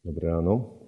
Dobré 0.00 0.32
ráno. 0.32 0.80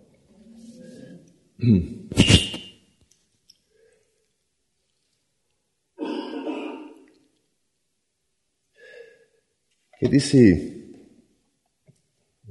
Kedy 10.01 10.19
si 10.19 10.43
e, 10.49 10.57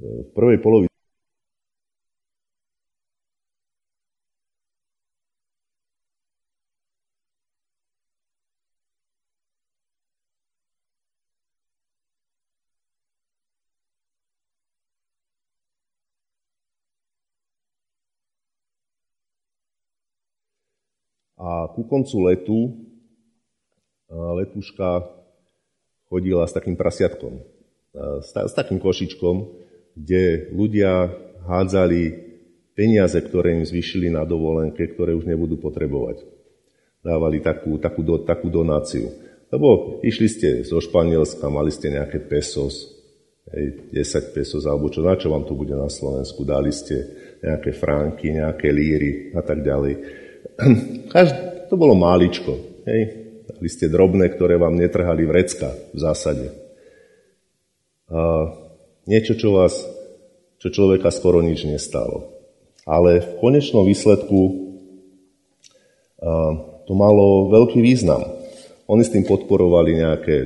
v 0.00 0.28
prvej 0.32 0.58
polovici 0.62 0.92
A 21.42 21.61
ku 21.72 21.88
koncu 21.88 22.16
letu 22.28 22.60
letuška 24.12 25.08
chodila 26.12 26.44
s 26.44 26.52
takým 26.52 26.76
prasiatkom, 26.76 27.40
s, 28.20 28.52
takým 28.52 28.76
košičkom, 28.76 29.36
kde 29.96 30.52
ľudia 30.52 31.08
hádzali 31.48 32.02
peniaze, 32.76 33.16
ktoré 33.16 33.56
im 33.56 33.64
zvyšili 33.64 34.12
na 34.12 34.28
dovolenke, 34.28 34.84
ktoré 34.92 35.16
už 35.16 35.24
nebudú 35.24 35.56
potrebovať. 35.56 36.24
Dávali 37.00 37.40
takú, 37.40 37.80
takú, 37.80 38.04
do, 38.04 38.20
takú 38.22 38.52
donáciu. 38.52 39.10
Lebo 39.48 40.00
išli 40.04 40.28
ste 40.28 40.48
zo 40.64 40.80
Španielska, 40.80 41.48
mali 41.52 41.72
ste 41.72 41.92
nejaké 41.92 42.20
pesos, 42.24 42.92
10 43.52 43.92
pesos, 44.32 44.64
alebo 44.64 44.88
čo, 44.88 45.04
na 45.04 45.18
čo 45.18 45.28
vám 45.28 45.44
to 45.44 45.52
bude 45.52 45.74
na 45.74 45.90
Slovensku, 45.90 46.46
dali 46.46 46.72
ste 46.72 47.04
nejaké 47.42 47.74
franky, 47.74 48.32
nejaké 48.32 48.70
líry 48.70 49.34
a 49.34 49.42
tak 49.42 49.60
ďalej 49.66 49.98
Každý, 51.14 51.51
to 51.72 51.80
bolo 51.80 51.96
máličko. 51.96 52.52
Hej. 52.84 53.02
Dali 53.48 53.68
ste 53.72 53.88
drobné, 53.88 54.28
ktoré 54.36 54.60
vám 54.60 54.76
netrhali 54.76 55.24
vrecka 55.24 55.72
v 55.96 55.98
zásade. 56.04 56.52
A 58.12 58.52
niečo, 59.08 59.32
čo 59.32 59.56
vás, 59.56 59.80
čo 60.60 60.68
človeka 60.68 61.08
skoro 61.08 61.40
nič 61.40 61.64
nestalo. 61.64 62.28
Ale 62.84 63.24
v 63.24 63.30
konečnom 63.40 63.88
výsledku 63.88 64.68
to 66.84 66.92
malo 66.92 67.48
veľký 67.48 67.80
význam. 67.80 68.20
Oni 68.84 69.00
s 69.00 69.10
tým 69.10 69.24
podporovali 69.24 69.96
nejaké 69.96 70.36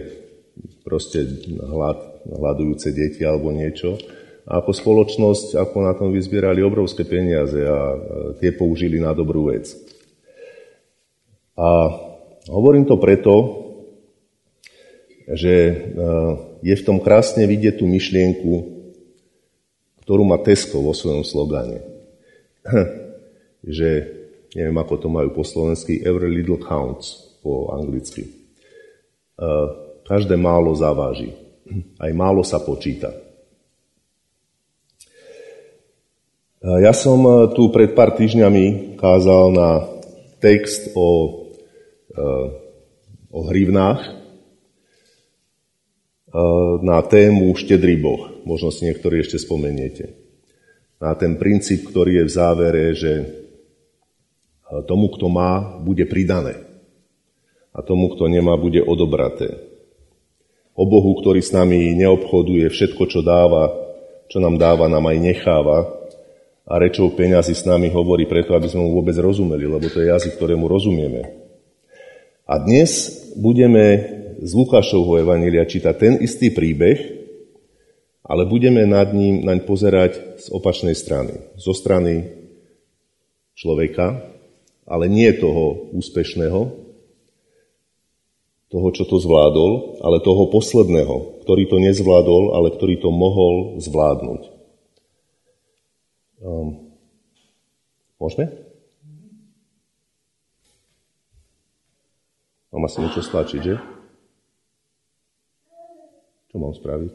proste 0.86 1.27
hlad, 1.58 2.22
hľadujúce 2.22 2.94
deti 2.94 3.27
alebo 3.27 3.50
niečo. 3.50 3.98
A 4.47 4.62
ako 4.62 4.70
spoločnosť, 4.70 5.58
ako 5.58 5.77
na 5.82 5.92
tom 5.98 6.14
vyzbierali 6.14 6.62
obrovské 6.62 7.02
peniaze 7.02 7.58
a 7.66 7.98
tie 8.38 8.54
použili 8.54 9.02
na 9.02 9.10
dobrú 9.10 9.50
vec. 9.50 9.86
A 11.57 11.89
hovorím 12.53 12.85
to 12.85 13.01
preto, 13.01 13.35
že 15.27 15.55
e, 15.57 15.75
je 16.62 16.75
v 16.77 16.87
tom 16.87 17.03
krásne 17.03 17.49
vidieť 17.49 17.83
tú 17.83 17.89
myšlienku, 17.91 18.53
ktorú 20.07 20.23
má 20.23 20.39
Tesco 20.39 20.79
vo 20.84 20.95
svojom 20.95 21.27
slogane. 21.27 21.83
že, 23.77 23.91
neviem 24.55 24.79
ako 24.79 24.95
to 25.03 25.09
majú 25.11 25.34
po 25.34 25.43
slovensky, 25.43 26.05
every 26.07 26.31
little 26.31 26.61
counts 26.62 27.34
po 27.43 27.75
anglicky. 27.75 28.29
E, 28.29 28.31
každé 30.07 30.39
málo 30.39 30.77
zaváži. 30.77 31.34
Aj 31.99 32.12
málo 32.15 32.47
sa 32.47 32.62
počíta. 32.62 33.11
E, 33.11 33.19
ja 36.84 36.95
som 36.95 37.51
tu 37.57 37.73
pred 37.75 37.97
pár 37.97 38.15
týždňami 38.15 38.95
kázal 39.01 39.57
na 39.57 39.71
text 40.39 40.95
o 40.95 41.45
o 43.37 43.41
hrivnách 43.53 44.00
e, 44.00 44.10
na 46.81 46.99
tému 47.04 47.53
Štedrý 47.53 48.00
Boh. 48.00 48.41
Možno 48.49 48.72
si 48.72 48.88
niektorí 48.88 49.21
ešte 49.21 49.37
spomeniete. 49.43 50.16
Na 50.97 51.12
ten 51.12 51.37
princíp, 51.37 51.93
ktorý 51.93 52.25
je 52.25 52.28
v 52.28 52.32
závere, 52.32 52.84
že 52.97 53.12
e, 53.21 53.27
tomu, 54.88 55.12
kto 55.12 55.28
má, 55.28 55.77
bude 55.84 56.09
pridané. 56.09 56.65
A 57.77 57.84
tomu, 57.84 58.09
kto 58.16 58.33
nemá, 58.33 58.56
bude 58.56 58.81
odobraté. 58.81 59.60
O 60.72 60.88
Bohu, 60.88 61.12
ktorý 61.21 61.44
s 61.44 61.53
nami 61.53 61.93
neobchoduje, 61.97 62.69
všetko, 62.72 63.04
čo 63.09 63.21
dáva, 63.21 63.69
čo 64.33 64.41
nám 64.41 64.56
dáva, 64.56 64.88
nám 64.88 65.09
aj 65.12 65.19
necháva. 65.21 65.78
A 66.66 66.83
rečou 66.83 67.12
peňazí 67.15 67.54
s 67.54 67.69
nami 67.69 67.93
hovorí 67.93 68.27
preto, 68.27 68.56
aby 68.56 68.66
sme 68.66 68.88
mu 68.88 68.98
vôbec 68.98 69.15
rozumeli, 69.15 69.71
lebo 69.71 69.87
to 69.87 70.03
je 70.03 70.10
jazyk, 70.10 70.34
ktorému 70.34 70.66
rozumieme. 70.66 71.46
A 72.47 72.62
dnes 72.62 73.11
budeme 73.34 74.07
z 74.39 74.51
Lukášovho 74.55 75.19
Evanília 75.19 75.67
čítať 75.67 75.95
ten 75.99 76.15
istý 76.23 76.55
príbeh, 76.55 77.19
ale 78.23 78.47
budeme 78.47 78.87
nad 78.87 79.11
ním 79.11 79.43
naň 79.43 79.67
pozerať 79.67 80.39
z 80.39 80.47
opačnej 80.55 80.95
strany. 80.95 81.43
Zo 81.59 81.75
strany 81.75 82.23
človeka, 83.59 84.31
ale 84.87 85.11
nie 85.11 85.27
toho 85.34 85.91
úspešného, 85.91 86.87
toho, 88.71 88.89
čo 88.95 89.11
to 89.11 89.19
zvládol, 89.19 89.99
ale 90.07 90.23
toho 90.23 90.47
posledného, 90.47 91.43
ktorý 91.43 91.67
to 91.67 91.83
nezvládol, 91.83 92.55
ale 92.55 92.71
ktorý 92.78 93.03
to 93.03 93.11
mohol 93.11 93.83
zvládnuť. 93.83 94.43
Um, 96.47 96.95
môžeme? 98.23 98.66
Mám 102.76 102.92
asi 102.92 103.00
niečo 103.00 103.25
stlačiť, 103.25 103.60
že? 103.64 103.81
Čo 106.53 106.60
mám 106.60 106.76
spraviť? 106.76 107.09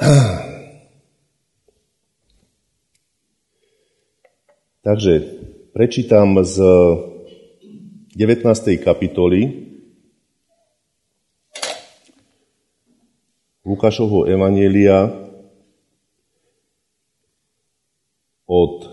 Takže 4.88 5.12
prečítam 5.76 6.40
z 6.48 6.56
19. 8.16 8.40
kapitoly 8.80 9.68
Lukášovho 13.68 14.24
Evanielia 14.24 15.12
od 18.48 18.89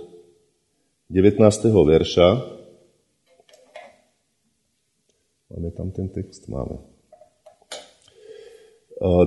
19. 1.08 1.40
verša. 1.72 2.28
Máme 5.48 5.72
tam 5.72 5.88
ten 5.96 6.12
text? 6.12 6.52
Máme. 6.52 6.84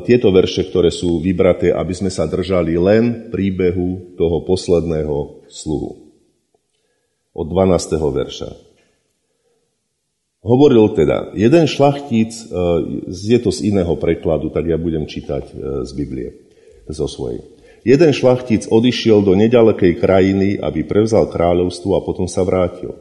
Tieto 0.04 0.28
verše, 0.28 0.68
ktoré 0.68 0.92
sú 0.92 1.24
vybraté, 1.24 1.72
aby 1.72 1.94
sme 1.96 2.12
sa 2.12 2.28
držali 2.28 2.76
len 2.76 3.32
príbehu 3.32 4.12
toho 4.20 4.44
posledného 4.44 5.48
sluhu. 5.48 6.12
Od 7.32 7.46
12. 7.48 7.96
verša. 7.96 8.50
Hovoril 10.44 10.84
teda, 10.92 11.32
jeden 11.36 11.64
šlachtic, 11.68 12.32
e, 12.32 12.44
je 13.12 13.38
to 13.44 13.52
z 13.52 13.68
iného 13.68 13.92
prekladu, 14.00 14.48
tak 14.48 14.64
ja 14.64 14.80
budem 14.80 15.04
čítať 15.04 15.44
e, 15.52 15.54
z 15.84 15.90
Biblie, 15.92 16.48
zo 16.88 17.04
svojej. 17.04 17.44
Jeden 17.80 18.12
šlachtic 18.12 18.68
odišiel 18.68 19.24
do 19.24 19.32
nedalekej 19.32 19.96
krajiny, 19.96 20.60
aby 20.60 20.84
prevzal 20.84 21.32
kráľovstvo 21.32 21.96
a 21.96 22.04
potom 22.04 22.28
sa 22.28 22.44
vrátil. 22.44 22.92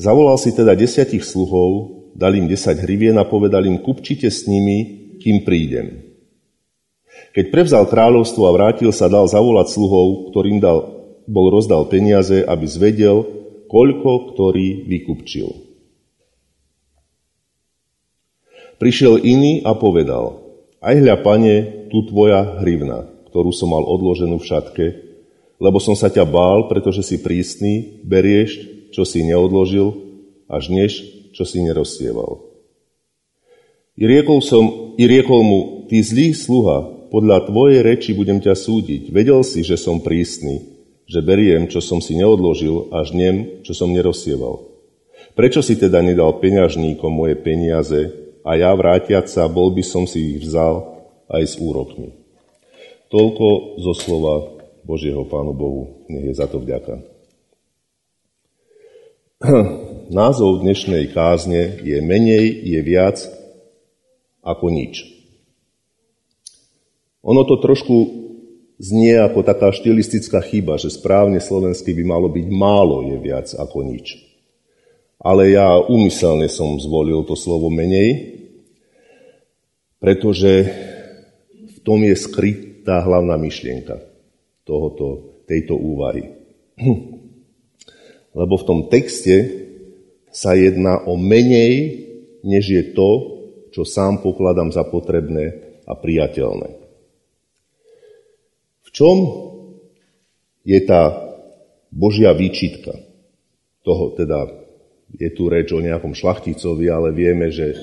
Zavolal 0.00 0.40
si 0.40 0.56
teda 0.56 0.72
desiatich 0.72 1.20
sluhov, 1.20 2.00
dal 2.16 2.32
im 2.32 2.48
desať 2.48 2.80
hrivien 2.84 3.16
a 3.20 3.28
povedal 3.28 3.68
im, 3.68 3.76
kupčite 3.84 4.32
s 4.32 4.48
nimi, 4.48 5.12
kým 5.20 5.44
prídem. 5.44 6.16
Keď 7.36 7.52
prevzal 7.52 7.84
kráľovstvo 7.84 8.48
a 8.48 8.54
vrátil 8.56 8.88
sa, 8.88 9.12
dal 9.12 9.28
zavolať 9.28 9.76
sluhov, 9.76 10.32
ktorým 10.32 10.64
dal, 10.64 11.12
bol 11.28 11.52
rozdal 11.52 11.84
peniaze, 11.92 12.40
aby 12.40 12.64
zvedel, 12.64 13.24
koľko 13.68 14.32
ktorý 14.32 14.88
vykupčil. 14.88 15.48
Prišiel 18.80 19.20
iný 19.20 19.60
a 19.64 19.76
povedal, 19.76 20.40
aj 20.80 20.94
hľa, 21.04 21.16
pane, 21.20 21.54
tu 21.92 22.04
tvoja 22.08 22.60
hrivna 22.60 23.15
ktorú 23.36 23.52
som 23.52 23.68
mal 23.68 23.84
odloženú 23.84 24.40
v 24.40 24.48
šatke, 24.48 24.86
lebo 25.60 25.76
som 25.76 25.92
sa 25.92 26.08
ťa 26.08 26.24
bál, 26.24 26.72
pretože 26.72 27.04
si 27.04 27.20
prísny, 27.20 28.00
berieš, 28.00 28.56
čo 28.96 29.04
si 29.04 29.20
neodložil, 29.28 29.92
až 30.48 30.72
než, 30.72 31.04
čo 31.36 31.44
si 31.44 31.60
nerozsieval. 31.60 32.40
I 34.00 34.08
riekol, 34.08 34.40
som, 34.40 34.96
I 34.96 35.04
riekol 35.04 35.44
mu, 35.44 35.60
ty 35.84 36.00
zlý 36.00 36.32
sluha, 36.32 37.12
podľa 37.12 37.52
tvojej 37.52 37.80
reči 37.84 38.16
budem 38.16 38.40
ťa 38.40 38.56
súdiť. 38.56 39.12
Vedel 39.12 39.44
si, 39.44 39.60
že 39.60 39.76
som 39.76 40.00
prísny, 40.00 40.64
že 41.04 41.20
beriem, 41.20 41.68
čo 41.68 41.84
som 41.84 42.00
si 42.00 42.16
neodložil, 42.16 42.88
až 42.88 43.12
nem, 43.12 43.60
čo 43.68 43.76
som 43.76 43.92
nerozsieval. 43.92 44.64
Prečo 45.36 45.60
si 45.60 45.76
teda 45.76 46.00
nedal 46.00 46.40
peňažníkom 46.40 47.12
moje 47.12 47.36
peniaze 47.36 48.16
a 48.48 48.56
ja 48.56 48.72
vrátiať 48.72 49.28
sa, 49.28 49.44
bol 49.44 49.76
by 49.76 49.84
som 49.84 50.08
si 50.08 50.40
ich 50.40 50.40
vzal 50.40 51.04
aj 51.28 51.44
s 51.44 51.54
úrokmi. 51.60 52.25
Toľko 53.06 53.78
zo 53.78 53.92
slova 53.94 54.34
Božieho 54.82 55.22
Pánu 55.30 55.54
Bohu. 55.54 56.02
Nech 56.10 56.26
je 56.26 56.34
za 56.34 56.50
to 56.50 56.58
vďaka. 56.58 57.06
Názov 60.10 60.66
dnešnej 60.66 61.14
kázne 61.14 61.78
je 61.86 62.02
menej, 62.02 62.50
je 62.66 62.80
viac 62.82 63.22
ako 64.42 64.74
nič. 64.74 65.06
Ono 67.22 67.46
to 67.46 67.62
trošku 67.62 68.26
znie 68.82 69.14
ako 69.22 69.46
taká 69.46 69.70
štilistická 69.70 70.42
chyba, 70.42 70.74
že 70.74 70.90
správne 70.90 71.38
slovenský 71.38 71.94
by 71.94 72.04
malo 72.06 72.26
byť 72.26 72.46
málo 72.50 73.06
je 73.06 73.16
viac 73.22 73.54
ako 73.54 73.86
nič. 73.86 74.18
Ale 75.22 75.54
ja 75.54 75.78
úmyselne 75.78 76.50
som 76.50 76.74
zvolil 76.82 77.22
to 77.22 77.38
slovo 77.38 77.70
menej, 77.70 78.34
pretože 80.02 80.74
v 81.54 81.76
tom 81.86 82.02
je 82.02 82.18
skrytá 82.86 83.02
hlavná 83.02 83.34
myšlienka 83.34 83.98
tohoto, 84.62 85.42
tejto 85.50 85.74
úvahy. 85.74 86.38
Lebo 88.38 88.54
v 88.54 88.62
tom 88.62 88.86
texte 88.86 89.66
sa 90.30 90.54
jedná 90.54 91.02
o 91.02 91.18
menej, 91.18 92.06
než 92.46 92.70
je 92.70 92.82
to, 92.94 93.10
čo 93.74 93.82
sám 93.82 94.22
pokladám 94.22 94.70
za 94.70 94.86
potrebné 94.86 95.66
a 95.82 95.98
priateľné. 95.98 96.78
V 98.86 98.88
čom 98.94 99.16
je 100.62 100.78
tá 100.86 101.10
Božia 101.90 102.30
výčitka? 102.38 102.94
Toho 103.82 104.14
teda 104.14 104.46
je 105.10 105.26
tu 105.34 105.50
reč 105.50 105.74
o 105.74 105.82
nejakom 105.82 106.14
šlachticovi, 106.14 106.86
ale 106.86 107.10
vieme, 107.10 107.50
že 107.50 107.74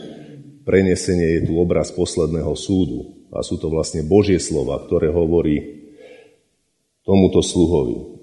prenesenie 0.64 1.44
je 1.44 1.52
tu 1.52 1.60
obraz 1.60 1.92
posledného 1.92 2.56
súdu. 2.56 3.23
A 3.34 3.42
sú 3.42 3.58
to 3.58 3.74
vlastne 3.74 4.06
Božie 4.06 4.38
slova, 4.38 4.78
ktoré 4.86 5.10
hovorí 5.10 5.90
tomuto 7.02 7.42
sluhovi. 7.42 8.14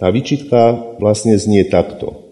Tá 0.00 0.08
vyčitka 0.08 0.96
vlastne 0.96 1.36
znie 1.36 1.68
takto. 1.68 2.30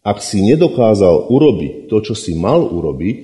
Ak 0.00 0.24
si 0.24 0.40
nedokázal 0.42 1.28
urobiť 1.28 1.92
to, 1.92 1.96
čo 2.00 2.14
si 2.16 2.32
mal 2.34 2.64
urobiť, 2.64 3.18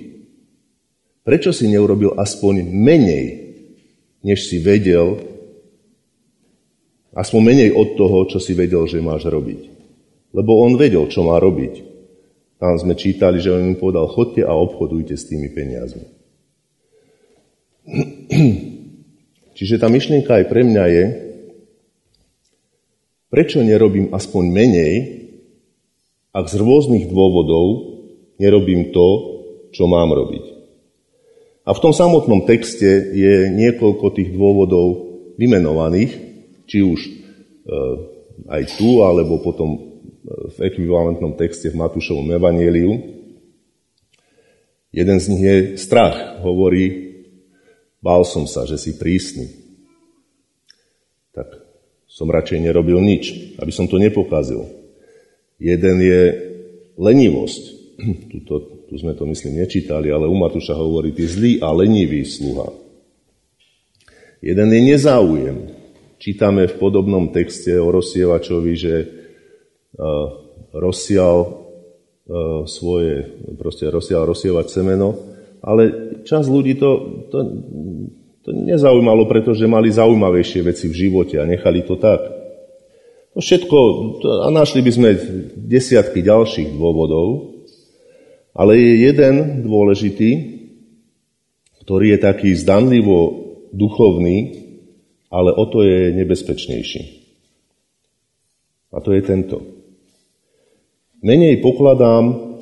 prečo 1.24 1.50
si 1.50 1.66
neurobil 1.66 2.14
aspoň 2.14 2.68
menej, 2.68 3.26
než 4.22 4.46
si 4.46 4.60
vedel, 4.60 5.18
aspoň 7.16 7.40
menej 7.42 7.70
od 7.74 7.96
toho, 7.98 8.28
čo 8.30 8.38
si 8.38 8.54
vedel, 8.54 8.84
že 8.86 9.02
máš 9.02 9.26
robiť. 9.26 9.74
Lebo 10.36 10.62
on 10.62 10.76
vedel, 10.76 11.08
čo 11.08 11.24
má 11.24 11.40
robiť. 11.40 11.97
Tam 12.58 12.74
sme 12.74 12.98
čítali, 12.98 13.38
že 13.38 13.54
on 13.54 13.70
im 13.70 13.78
povedal, 13.78 14.10
chodte 14.10 14.42
a 14.42 14.50
obchodujte 14.50 15.14
s 15.14 15.30
tými 15.30 15.54
peniazmi. 15.54 16.06
Čiže 19.58 19.78
tá 19.78 19.86
myšlienka 19.86 20.42
aj 20.42 20.44
pre 20.50 20.66
mňa 20.66 20.84
je, 20.90 21.04
prečo 23.30 23.62
nerobím 23.62 24.10
aspoň 24.10 24.44
menej, 24.50 24.94
ak 26.34 26.50
z 26.50 26.54
rôznych 26.58 27.06
dôvodov 27.10 27.98
nerobím 28.42 28.90
to, 28.90 29.06
čo 29.70 29.86
mám 29.86 30.10
robiť. 30.10 30.58
A 31.68 31.76
v 31.76 31.82
tom 31.82 31.92
samotnom 31.92 32.48
texte 32.48 33.12
je 33.12 33.52
niekoľko 33.52 34.14
tých 34.16 34.32
dôvodov 34.32 35.08
vymenovaných, 35.36 36.12
či 36.64 36.80
už 36.80 37.00
e, 37.04 37.10
aj 38.48 38.62
tu, 38.80 39.04
alebo 39.04 39.38
potom 39.44 39.87
v 40.28 40.58
ekvivalentnom 40.60 41.40
texte 41.40 41.72
v 41.72 41.80
Matúšovom 41.80 42.28
evanieliu. 42.36 42.92
Jeden 44.92 45.18
z 45.20 45.26
nich 45.32 45.42
je 45.44 45.56
strach. 45.80 46.40
Hovorí, 46.44 47.16
bál 48.04 48.28
som 48.28 48.44
sa, 48.44 48.68
že 48.68 48.76
si 48.76 48.96
prísny. 49.00 49.48
Tak 51.32 51.48
som 52.08 52.28
radšej 52.28 52.60
nerobil 52.60 53.00
nič, 53.00 53.56
aby 53.56 53.72
som 53.72 53.88
to 53.88 53.96
nepokazil. 53.96 54.68
Jeden 55.56 55.96
je 56.00 56.22
lenivosť. 57.00 57.62
Tuto, 58.32 58.54
tu 58.88 58.94
sme 59.00 59.16
to, 59.16 59.24
myslím, 59.28 59.64
nečítali, 59.64 60.12
ale 60.12 60.28
u 60.28 60.36
Matúša 60.36 60.76
hovorí, 60.76 61.12
ty 61.16 61.24
zlý 61.24 61.60
a 61.64 61.72
lenivý 61.72 62.24
sluha. 62.24 62.68
Jeden 64.44 64.68
je 64.70 64.80
nezáujem. 64.94 65.58
Čítame 66.18 66.66
v 66.66 66.78
podobnom 66.78 67.30
texte 67.30 67.74
o 67.78 67.90
rozsievačovi, 67.90 68.74
že 68.74 68.94
rozsial 70.74 71.64
svoje, 72.68 73.24
proste 73.56 73.88
rozsial 73.88 74.28
rozsievať 74.28 74.66
semeno, 74.68 75.16
ale 75.64 76.14
čas 76.28 76.44
ľudí 76.44 76.76
to, 76.76 76.90
to, 77.32 77.38
to 78.44 78.48
nezaujímalo, 78.52 79.24
pretože 79.24 79.64
mali 79.64 79.88
zaujímavejšie 79.88 80.60
veci 80.60 80.86
v 80.92 80.98
živote 81.08 81.40
a 81.40 81.48
nechali 81.48 81.82
to 81.88 81.96
tak. 81.96 82.20
To 83.32 83.40
všetko, 83.40 83.78
to, 84.20 84.28
a 84.44 84.48
našli 84.52 84.84
by 84.84 84.90
sme 84.92 85.10
desiatky 85.56 86.20
ďalších 86.20 86.74
dôvodov, 86.76 87.58
ale 88.52 88.76
je 88.76 89.08
jeden 89.08 89.64
dôležitý, 89.64 90.30
ktorý 91.86 92.16
je 92.16 92.18
taký 92.20 92.52
zdanlivo 92.52 93.48
duchovný, 93.72 94.68
ale 95.32 95.52
o 95.56 95.64
to 95.68 95.84
je 95.84 96.12
nebezpečnejší. 96.12 97.02
A 98.92 99.00
to 99.04 99.12
je 99.12 99.22
tento 99.24 99.77
menej 101.22 101.58
pokladám 101.62 102.56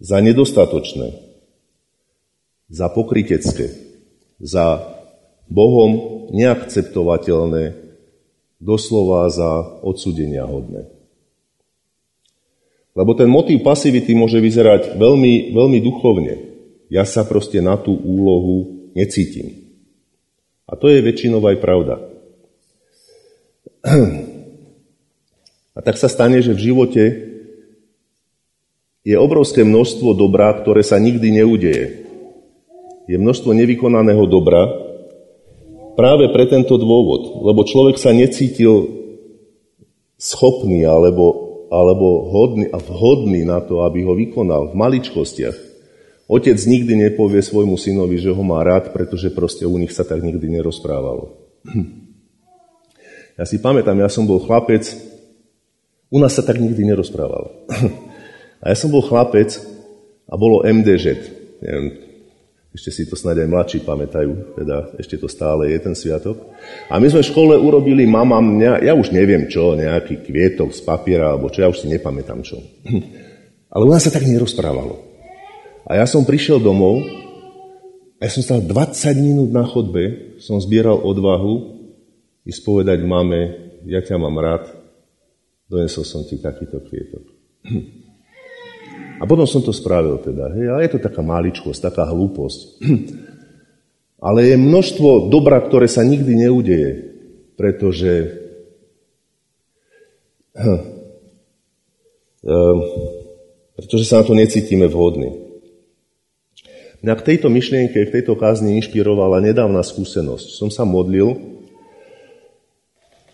za 0.00 0.20
nedostatočné, 0.20 1.14
za 2.68 2.86
pokrytecké, 2.90 3.70
za 4.42 4.82
Bohom 5.46 6.24
neakceptovateľné, 6.34 7.76
doslova 8.58 9.28
za 9.28 9.80
odsudenia 9.84 10.48
hodné. 10.48 10.88
Lebo 12.94 13.12
ten 13.18 13.26
motív 13.26 13.66
pasivity 13.66 14.14
môže 14.14 14.38
vyzerať 14.38 14.94
veľmi, 14.94 15.50
veľmi 15.52 15.78
duchovne. 15.82 16.34
Ja 16.88 17.02
sa 17.02 17.26
proste 17.26 17.58
na 17.58 17.74
tú 17.74 17.90
úlohu 17.90 18.88
necítim. 18.94 19.66
A 20.64 20.78
to 20.78 20.86
je 20.88 21.02
väčšinou 21.02 21.42
aj 21.42 21.56
pravda. 21.58 21.98
A 25.74 25.82
tak 25.82 25.98
sa 25.98 26.06
stane, 26.06 26.38
že 26.38 26.54
v 26.54 26.70
živote 26.70 27.33
je 29.04 29.16
obrovské 29.20 29.60
množstvo 29.62 30.16
dobra, 30.16 30.48
ktoré 30.56 30.80
sa 30.80 30.96
nikdy 30.96 31.44
neudeje. 31.44 32.08
Je 33.04 33.20
množstvo 33.20 33.52
nevykonaného 33.52 34.24
dobra 34.24 34.64
práve 35.92 36.32
pre 36.32 36.48
tento 36.48 36.80
dôvod, 36.80 37.44
lebo 37.44 37.68
človek 37.68 38.00
sa 38.00 38.16
necítil 38.16 38.88
schopný 40.16 40.88
alebo, 40.88 41.36
alebo 41.68 42.32
hodný 42.32 42.72
vhodný 42.72 43.44
na 43.44 43.60
to, 43.60 43.84
aby 43.84 44.08
ho 44.08 44.16
vykonal 44.16 44.72
v 44.72 44.74
maličkostiach. 44.80 45.56
Otec 46.24 46.56
nikdy 46.56 46.96
nepovie 46.96 47.44
svojmu 47.44 47.76
synovi, 47.76 48.16
že 48.16 48.32
ho 48.32 48.40
má 48.40 48.64
rád, 48.64 48.96
pretože 48.96 49.28
proste 49.28 49.68
u 49.68 49.76
nich 49.76 49.92
sa 49.92 50.08
tak 50.08 50.24
nikdy 50.24 50.48
nerozprávalo. 50.48 51.36
Ja 53.34 53.42
si 53.42 53.58
pamätám, 53.58 53.98
ja 53.98 54.06
som 54.06 54.30
bol 54.30 54.38
chlapec, 54.38 54.94
u 56.06 56.22
nás 56.22 56.38
sa 56.38 56.46
tak 56.46 56.54
nikdy 56.62 56.86
nerozprávalo. 56.86 57.66
A 58.64 58.72
ja 58.72 58.76
som 58.80 58.88
bol 58.88 59.04
chlapec 59.04 59.60
a 60.24 60.34
bolo 60.40 60.64
MDŽ. 60.64 61.04
Neviem, 61.60 61.86
ešte 62.74 62.90
si 62.90 63.02
to 63.04 63.14
snáď 63.14 63.44
aj 63.44 63.52
mladší 63.52 63.78
pamätajú, 63.86 64.56
teda 64.58 64.98
ešte 64.98 65.20
to 65.20 65.28
stále 65.28 65.70
je 65.70 65.78
ten 65.78 65.94
sviatok. 65.94 66.40
A 66.90 66.98
my 66.98 67.06
sme 67.06 67.22
v 67.22 67.30
škole 67.30 67.54
urobili 67.54 68.02
mama 68.08 68.42
mňa, 68.42 68.82
ja 68.82 68.96
už 68.96 69.14
neviem 69.14 69.46
čo, 69.46 69.78
nejaký 69.78 70.26
kvietok 70.26 70.74
z 70.74 70.80
papiera, 70.82 71.36
alebo 71.36 71.52
čo, 71.52 71.62
ja 71.62 71.70
už 71.70 71.84
si 71.84 71.92
nepamätám 71.92 72.42
čo. 72.42 72.58
Ale 73.74 73.86
u 73.86 73.90
nás 73.92 74.02
sa 74.02 74.10
tak 74.10 74.26
nerozprávalo. 74.26 74.96
A 75.84 76.00
ja 76.00 76.06
som 76.08 76.26
prišiel 76.26 76.58
domov 76.58 77.04
a 78.18 78.20
ja 78.26 78.30
som 78.32 78.42
stal 78.42 78.64
20 78.64 78.72
minút 79.22 79.50
na 79.52 79.62
chodbe, 79.68 80.34
som 80.40 80.58
zbieral 80.58 80.98
odvahu 80.98 81.84
i 82.42 82.50
spovedať 82.50 83.04
mame, 83.06 83.70
ja 83.86 84.00
ťa 84.02 84.16
mám 84.18 84.34
rád, 84.40 84.66
donesol 85.70 86.02
som 86.02 86.26
ti 86.26 86.42
takýto 86.42 86.82
kvietok. 86.82 87.24
A 89.18 89.24
potom 89.26 89.46
som 89.46 89.62
to 89.62 89.70
spravil 89.70 90.18
teda. 90.18 90.50
Hej, 90.58 90.66
ale 90.74 90.80
je 90.86 90.92
to 90.98 91.00
taká 91.00 91.22
maličkosť, 91.22 91.90
taká 91.90 92.04
hlúposť. 92.10 92.60
Ale 94.24 94.40
je 94.48 94.56
množstvo 94.56 95.28
dobra, 95.28 95.60
ktoré 95.60 95.84
sa 95.84 96.00
nikdy 96.00 96.48
neudeje, 96.48 97.12
pretože 97.60 98.40
hm, 100.56 100.80
pretože 103.76 104.04
sa 104.08 104.22
na 104.22 104.24
to 104.24 104.32
necítime 104.32 104.88
vhodný. 104.88 105.44
Mňa 107.04 107.20
k 107.20 107.26
tejto 107.36 107.52
myšlienke, 107.52 108.00
k 108.00 108.14
tejto 108.16 108.32
kázni 108.32 108.80
inšpirovala 108.80 109.44
nedávna 109.44 109.84
skúsenosť. 109.84 110.56
Som 110.56 110.72
sa 110.72 110.88
modlil 110.88 111.36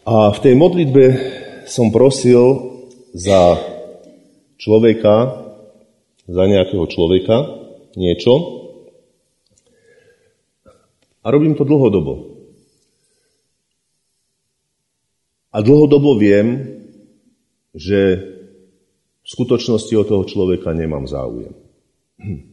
a 0.02 0.34
v 0.34 0.38
tej 0.42 0.54
modlitbe 0.58 1.04
som 1.70 1.94
prosil 1.94 2.66
za 3.14 3.62
človeka, 4.58 5.46
za 6.30 6.44
nejakého 6.46 6.86
človeka 6.86 7.36
niečo 7.98 8.34
A 11.20 11.26
robím 11.28 11.52
to 11.52 11.68
dlhodobo. 11.68 12.32
A 15.50 15.60
dlhodobo 15.60 16.16
viem, 16.16 16.80
že 17.74 18.22
v 19.20 19.28
skutočnosti 19.28 19.92
od 20.00 20.06
toho 20.06 20.24
človeka 20.24 20.72
nemám 20.72 21.04
záujem. 21.04 21.52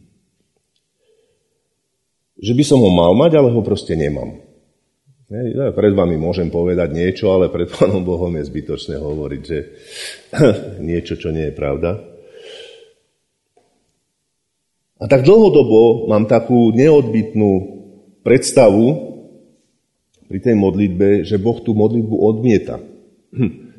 Že 2.38 2.54
by 2.54 2.62
som 2.62 2.78
ho 2.78 2.90
mal 2.94 3.18
mať, 3.18 3.34
ale 3.34 3.50
ho 3.50 3.66
proste 3.66 3.98
nemám. 3.98 4.38
Ja 5.28 5.74
pred 5.74 5.90
vami 5.90 6.14
môžem 6.14 6.54
povedať 6.54 6.94
niečo, 6.94 7.34
ale 7.34 7.50
pred 7.50 7.66
Pánom 7.66 8.06
Bohom 8.06 8.30
je 8.38 8.46
zbytočné 8.46 8.94
hovoriť, 8.94 9.42
že 9.42 9.58
niečo, 10.88 11.18
čo 11.18 11.34
nie 11.34 11.50
je 11.50 11.58
pravda. 11.58 11.98
A 14.98 15.04
tak 15.06 15.22
dlhodobo 15.22 16.10
mám 16.10 16.26
takú 16.26 16.74
neodbitnú 16.74 17.78
predstavu 18.26 18.86
pri 20.26 20.38
tej 20.42 20.58
modlitbe, 20.58 21.22
že 21.22 21.38
Boh 21.38 21.58
tú 21.62 21.72
modlitbu 21.72 22.16
odmieta. 22.18 22.82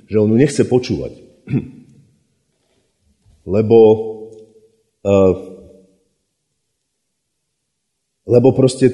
Že 0.10 0.16
on 0.26 0.32
ju 0.34 0.38
nechce 0.40 0.64
počúvať. 0.64 1.14
Lebo, 3.50 3.78
uh, 5.06 5.34
lebo 8.30 8.48
proste 8.54 8.90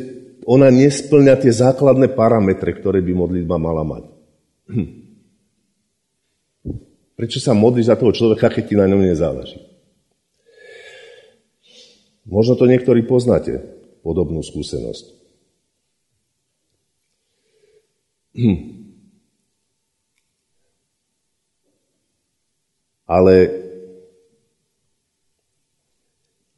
ona 0.47 0.71
nesplňa 0.71 1.35
tie 1.41 1.51
základné 1.51 2.13
parametre, 2.15 2.71
ktoré 2.71 3.01
by 3.03 3.13
modlitba 3.15 3.57
mala 3.59 3.83
mať. 3.83 4.03
Prečo 7.19 7.39
sa 7.39 7.55
modlíš 7.55 7.91
za 7.91 7.95
toho 7.95 8.11
človeka, 8.11 8.51
keď 8.51 8.63
ti 8.63 8.75
na 8.75 8.87
ňom 8.87 9.01
nezáleží? 9.01 9.74
Možno 12.25 12.57
to 12.57 12.65
niektorí 12.65 13.05
poznáte, 13.05 13.61
podobnú 14.01 14.41
skúsenosť. 14.41 15.13
Hm. 18.35 18.57
Ale 23.05 23.35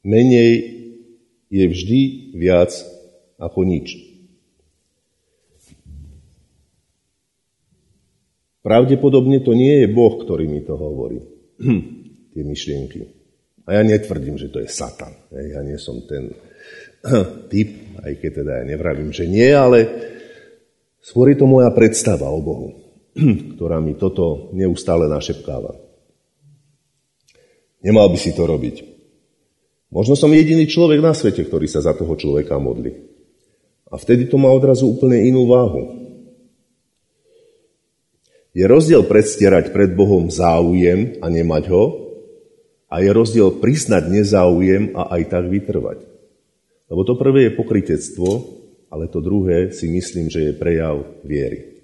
menej 0.08 0.52
je 1.52 1.66
vždy 1.68 2.02
viac 2.40 2.72
ako 3.36 3.68
nič. 3.68 4.00
Pravdepodobne 8.64 9.40
to 9.44 9.56
nie 9.56 9.84
je 9.84 9.88
Boh, 9.92 10.20
ktorý 10.20 10.48
mi 10.48 10.64
to 10.64 10.76
hovorí. 10.76 11.24
Hm. 11.60 11.82
Tie 12.36 12.44
myšlienky. 12.44 13.17
A 13.68 13.76
ja 13.76 13.82
netvrdím, 13.84 14.40
že 14.40 14.48
to 14.48 14.64
je 14.64 14.72
Satan. 14.72 15.12
Ja 15.36 15.60
nie 15.60 15.76
som 15.76 16.00
ten 16.08 16.32
typ, 17.52 18.00
aj 18.00 18.14
keď 18.16 18.32
teda 18.32 18.52
ja 18.64 18.64
nevravím, 18.64 19.12
že 19.12 19.28
nie, 19.28 19.52
ale 19.52 19.92
skôr 21.04 21.36
je 21.36 21.44
to 21.44 21.52
moja 21.52 21.68
predstava 21.76 22.32
o 22.32 22.40
Bohu, 22.40 22.70
ktorá 23.60 23.84
mi 23.84 24.00
toto 24.00 24.56
neustále 24.56 25.12
našepkáva. 25.12 25.76
Nemal 27.84 28.08
by 28.08 28.18
si 28.18 28.32
to 28.32 28.48
robiť. 28.48 28.98
Možno 29.92 30.16
som 30.16 30.32
jediný 30.32 30.68
človek 30.68 31.00
na 31.00 31.12
svete, 31.12 31.44
ktorý 31.48 31.68
sa 31.68 31.84
za 31.84 31.96
toho 31.96 32.12
človeka 32.16 32.60
modlí. 32.60 32.92
A 33.88 33.96
vtedy 33.96 34.28
to 34.28 34.36
má 34.36 34.52
odrazu 34.52 34.88
úplne 34.88 35.24
inú 35.24 35.48
váhu. 35.48 36.08
Je 38.52 38.64
rozdiel 38.68 39.06
predstierať 39.06 39.72
pred 39.72 39.96
Bohom 39.96 40.28
záujem 40.28 41.20
a 41.24 41.30
nemať 41.32 41.64
ho, 41.72 42.07
a 42.88 43.03
je 43.03 43.10
rozdiel 43.12 43.60
priznať 43.60 44.08
nezáujem 44.08 44.96
a 44.96 45.12
aj 45.20 45.22
tak 45.27 45.46
vytrvať. 45.51 46.08
Lebo 46.88 47.03
to 47.03 47.20
prvé 47.20 47.51
je 47.51 47.58
pokritectvo, 47.60 48.29
ale 48.88 49.12
to 49.12 49.20
druhé 49.20 49.75
si 49.75 49.91
myslím, 49.91 50.32
že 50.32 50.51
je 50.51 50.53
prejav 50.56 51.03
viery. 51.27 51.84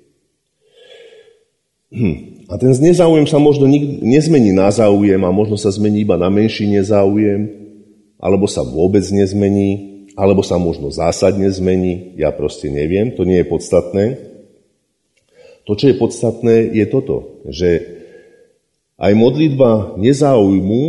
Hm. 1.94 2.48
A 2.50 2.58
ten 2.58 2.74
nezáujem 2.74 3.28
sa 3.30 3.38
možno 3.38 3.70
nezmení 4.02 4.50
na 4.56 4.72
záujem 4.72 5.22
a 5.22 5.30
možno 5.30 5.60
sa 5.60 5.70
zmení 5.70 6.08
iba 6.08 6.18
na 6.18 6.32
menší 6.32 6.66
nezáujem, 6.66 7.52
alebo 8.18 8.48
sa 8.48 8.64
vôbec 8.64 9.04
nezmení, 9.12 9.94
alebo 10.16 10.42
sa 10.42 10.56
možno 10.56 10.90
zásadne 10.90 11.52
zmení, 11.52 12.16
ja 12.16 12.32
proste 12.32 12.72
neviem, 12.72 13.14
to 13.14 13.28
nie 13.28 13.44
je 13.44 13.48
podstatné. 13.52 14.06
To, 15.64 15.76
čo 15.76 15.92
je 15.92 15.96
podstatné, 15.96 16.56
je 16.76 16.86
toto, 16.88 17.44
že 17.48 17.93
aj 19.04 19.14
modlitba 19.20 20.00
nezáujmu 20.00 20.82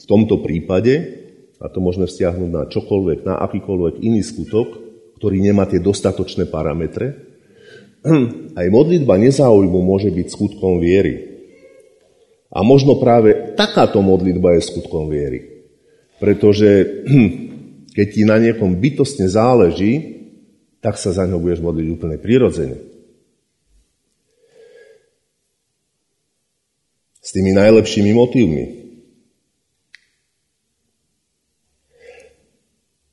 v 0.00 0.04
tomto 0.08 0.40
prípade, 0.40 1.20
a 1.60 1.68
to 1.68 1.84
môžeme 1.84 2.08
vzťahnuť 2.08 2.48
na 2.48 2.64
čokoľvek, 2.72 3.18
na 3.28 3.36
akýkoľvek 3.44 4.00
iný 4.00 4.24
skutok, 4.24 4.80
ktorý 5.20 5.44
nemá 5.44 5.68
tie 5.68 5.76
dostatočné 5.76 6.48
parametre, 6.48 7.20
aj 8.60 8.66
modlitba 8.72 9.20
nezáujmu 9.20 9.84
môže 9.84 10.08
byť 10.08 10.26
skutkom 10.32 10.80
viery. 10.80 11.28
A 12.50 12.64
možno 12.64 12.96
práve 12.96 13.54
takáto 13.54 14.00
modlitba 14.00 14.56
je 14.56 14.64
skutkom 14.64 15.12
viery. 15.12 15.68
Pretože 16.16 17.04
keď 17.96 18.06
ti 18.08 18.22
na 18.24 18.40
niekom 18.40 18.80
bytostne 18.80 19.28
záleží, 19.28 20.18
tak 20.80 20.96
sa 20.96 21.12
za 21.12 21.28
ňo 21.28 21.36
budeš 21.36 21.60
modliť 21.60 21.86
úplne 21.92 22.16
prirodzene. 22.16 22.89
S 27.30 27.38
tými 27.38 27.54
najlepšími 27.54 28.10
motívmi. 28.10 28.64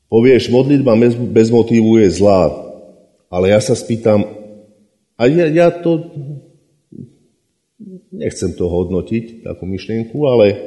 Povieš, 0.10 0.50
modlitba 0.50 0.98
bez 1.30 1.54
motívu 1.54 2.02
je 2.02 2.18
zlá, 2.18 2.50
ale 3.30 3.54
ja 3.54 3.62
sa 3.62 3.78
spýtam, 3.78 4.26
a 5.14 5.22
ja, 5.30 5.46
ja 5.54 5.70
to 5.70 6.10
nechcem 8.10 8.58
to 8.58 8.66
hodnotiť, 8.66 9.46
takú 9.46 9.70
myšlienku, 9.70 10.18
ale 10.26 10.58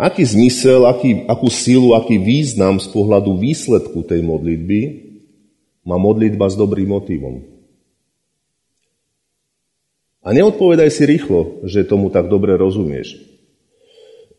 aký 0.00 0.24
zmysel, 0.24 0.88
aký, 0.88 1.28
akú 1.28 1.52
silu, 1.52 1.92
aký 1.92 2.16
význam 2.16 2.80
z 2.80 2.88
pohľadu 2.96 3.36
výsledku 3.36 4.08
tej 4.08 4.24
modlitby 4.24 4.80
má 5.84 6.00
modlitba 6.00 6.48
s 6.48 6.56
dobrým 6.56 6.96
motivom? 6.96 7.51
A 10.22 10.30
neodpovedaj 10.30 10.90
si 10.94 11.02
rýchlo, 11.02 11.66
že 11.66 11.82
tomu 11.82 12.06
tak 12.14 12.30
dobre 12.30 12.54
rozumieš. 12.54 13.18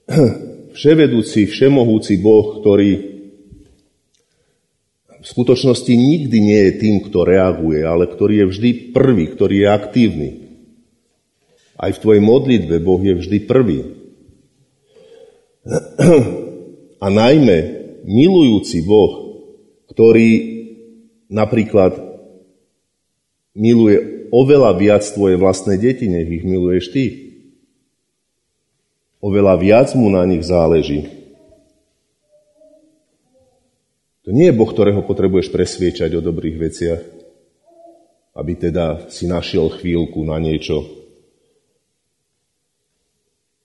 Vševedúci, 0.75 1.45
všemohúci 1.45 2.17
Boh, 2.17 2.63
ktorý 2.63 3.13
v 5.23 5.25
skutočnosti 5.27 5.93
nikdy 5.93 6.37
nie 6.43 6.61
je 6.67 6.73
tým, 6.81 6.95
kto 7.07 7.23
reaguje, 7.23 7.85
ale 7.85 8.09
ktorý 8.11 8.43
je 8.43 8.49
vždy 8.49 8.69
prvý, 8.91 9.31
ktorý 9.31 9.55
je 9.63 9.67
aktívny. 9.69 10.29
Aj 11.79 11.91
v 11.95 12.01
tvojej 12.01 12.23
modlitbe 12.25 12.75
Boh 12.83 12.99
je 12.99 13.13
vždy 13.15 13.37
prvý. 13.47 13.79
A 17.03 17.07
najmä 17.07 17.57
milujúci 18.03 18.83
Boh, 18.83 19.43
ktorý 19.91 20.29
napríklad 21.31 22.01
miluje 23.55 24.12
oveľa 24.33 24.73
viac 24.73 25.05
tvoje 25.05 25.37
vlastné 25.37 25.77
deti, 25.77 26.09
nech 26.09 26.25
ich 26.25 26.41
miluješ 26.41 26.89
ty. 26.89 27.05
Oveľa 29.21 29.53
viac 29.61 29.93
mu 29.93 30.09
na 30.09 30.25
nich 30.25 30.41
záleží. 30.41 31.05
To 34.25 34.33
nie 34.33 34.49
je 34.49 34.57
Boh, 34.57 34.67
ktorého 34.67 35.05
potrebuješ 35.05 35.53
presviečať 35.53 36.17
o 36.17 36.25
dobrých 36.25 36.57
veciach, 36.57 37.01
aby 38.33 38.51
teda 38.57 39.11
si 39.13 39.29
našiel 39.29 39.69
chvíľku 39.69 40.25
na 40.25 40.41
niečo. 40.41 40.81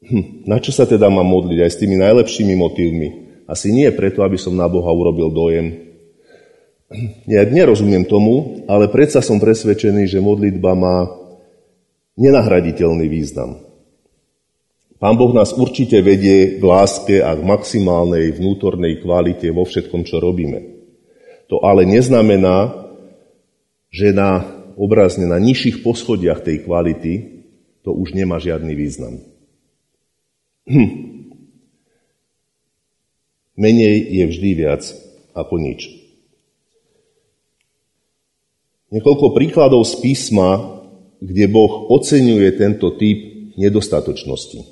Hm, 0.04 0.46
na 0.46 0.58
čo 0.62 0.70
sa 0.70 0.86
teda 0.86 1.10
mám 1.10 1.26
modliť 1.26 1.58
aj 1.64 1.70
s 1.74 1.80
tými 1.80 1.96
najlepšími 1.98 2.54
motívmi? 2.54 3.08
Asi 3.48 3.72
nie 3.72 3.88
preto, 3.94 4.20
aby 4.20 4.36
som 4.36 4.54
na 4.54 4.68
Boha 4.68 4.90
urobil 4.92 5.30
dojem, 5.32 5.87
ja 7.28 7.44
nerozumiem 7.44 8.08
tomu, 8.08 8.64
ale 8.64 8.88
predsa 8.88 9.20
som 9.20 9.36
presvedčený, 9.36 10.08
že 10.08 10.24
modlitba 10.24 10.72
má 10.72 10.96
nenahraditeľný 12.16 13.06
význam. 13.06 13.60
Pán 14.98 15.14
Boh 15.14 15.30
nás 15.30 15.54
určite 15.54 16.02
vedie 16.02 16.58
k 16.58 16.62
láske 16.64 17.22
a 17.22 17.36
k 17.38 17.42
maximálnej 17.46 18.34
vnútornej 18.34 18.98
kvalite 18.98 19.46
vo 19.54 19.62
všetkom, 19.62 20.02
čo 20.02 20.18
robíme. 20.18 20.58
To 21.46 21.62
ale 21.62 21.86
neznamená, 21.86 22.88
že 23.94 24.10
na 24.10 24.42
obrazne 24.74 25.30
na 25.30 25.38
nižších 25.38 25.86
poschodiach 25.86 26.42
tej 26.42 26.66
kvality 26.66 27.12
to 27.86 27.94
už 27.94 28.16
nemá 28.16 28.42
žiadny 28.42 28.74
význam. 28.74 29.22
Hm. 30.66 30.90
Menej 33.58 33.96
je 34.18 34.24
vždy 34.28 34.50
viac 34.54 34.82
ako 35.34 35.62
nič. 35.62 35.97
Niekoľko 38.88 39.36
príkladov 39.36 39.84
z 39.84 40.00
písma, 40.00 40.80
kde 41.20 41.44
Boh 41.44 41.92
oceňuje 41.92 42.56
tento 42.56 42.88
typ 42.96 43.52
nedostatočnosti. 43.60 44.64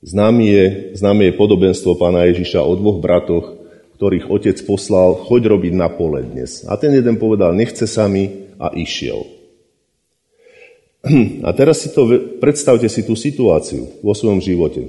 Známe 0.00 0.44
je, 0.48 0.64
známe 0.96 1.28
je 1.28 1.36
podobenstvo 1.36 2.00
pána 2.00 2.24
Ježiša 2.32 2.64
o 2.64 2.72
dvoch 2.72 3.04
bratoch, 3.04 3.52
ktorých 4.00 4.32
otec 4.32 4.56
poslal, 4.64 5.12
choď 5.12 5.52
robiť 5.52 5.72
na 5.76 5.92
pole 5.92 6.24
dnes. 6.24 6.64
A 6.64 6.80
ten 6.80 6.88
jeden 6.96 7.20
povedal, 7.20 7.52
nechce 7.52 7.84
sa 7.84 8.08
mi 8.08 8.48
a 8.56 8.72
išiel. 8.72 9.28
A 11.44 11.52
teraz 11.52 11.84
si 11.84 11.92
to, 11.92 12.08
predstavte 12.40 12.88
si 12.88 13.04
tú 13.04 13.12
situáciu 13.12 14.00
vo 14.00 14.16
svojom 14.16 14.40
živote. 14.40 14.88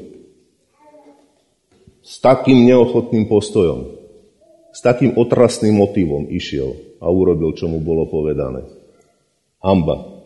S 2.03 2.24
takým 2.24 2.68
neochotným 2.68 3.27
postojom, 3.27 4.00
s 4.72 4.80
takým 4.80 5.15
otrasným 5.20 5.75
motivom 5.75 6.32
išiel 6.32 6.90
a 7.01 7.10
urobil, 7.10 7.58
čo 7.58 7.65
mu 7.65 7.81
bolo 7.81 8.05
povedané. 8.05 8.62
Hamba. 9.58 10.22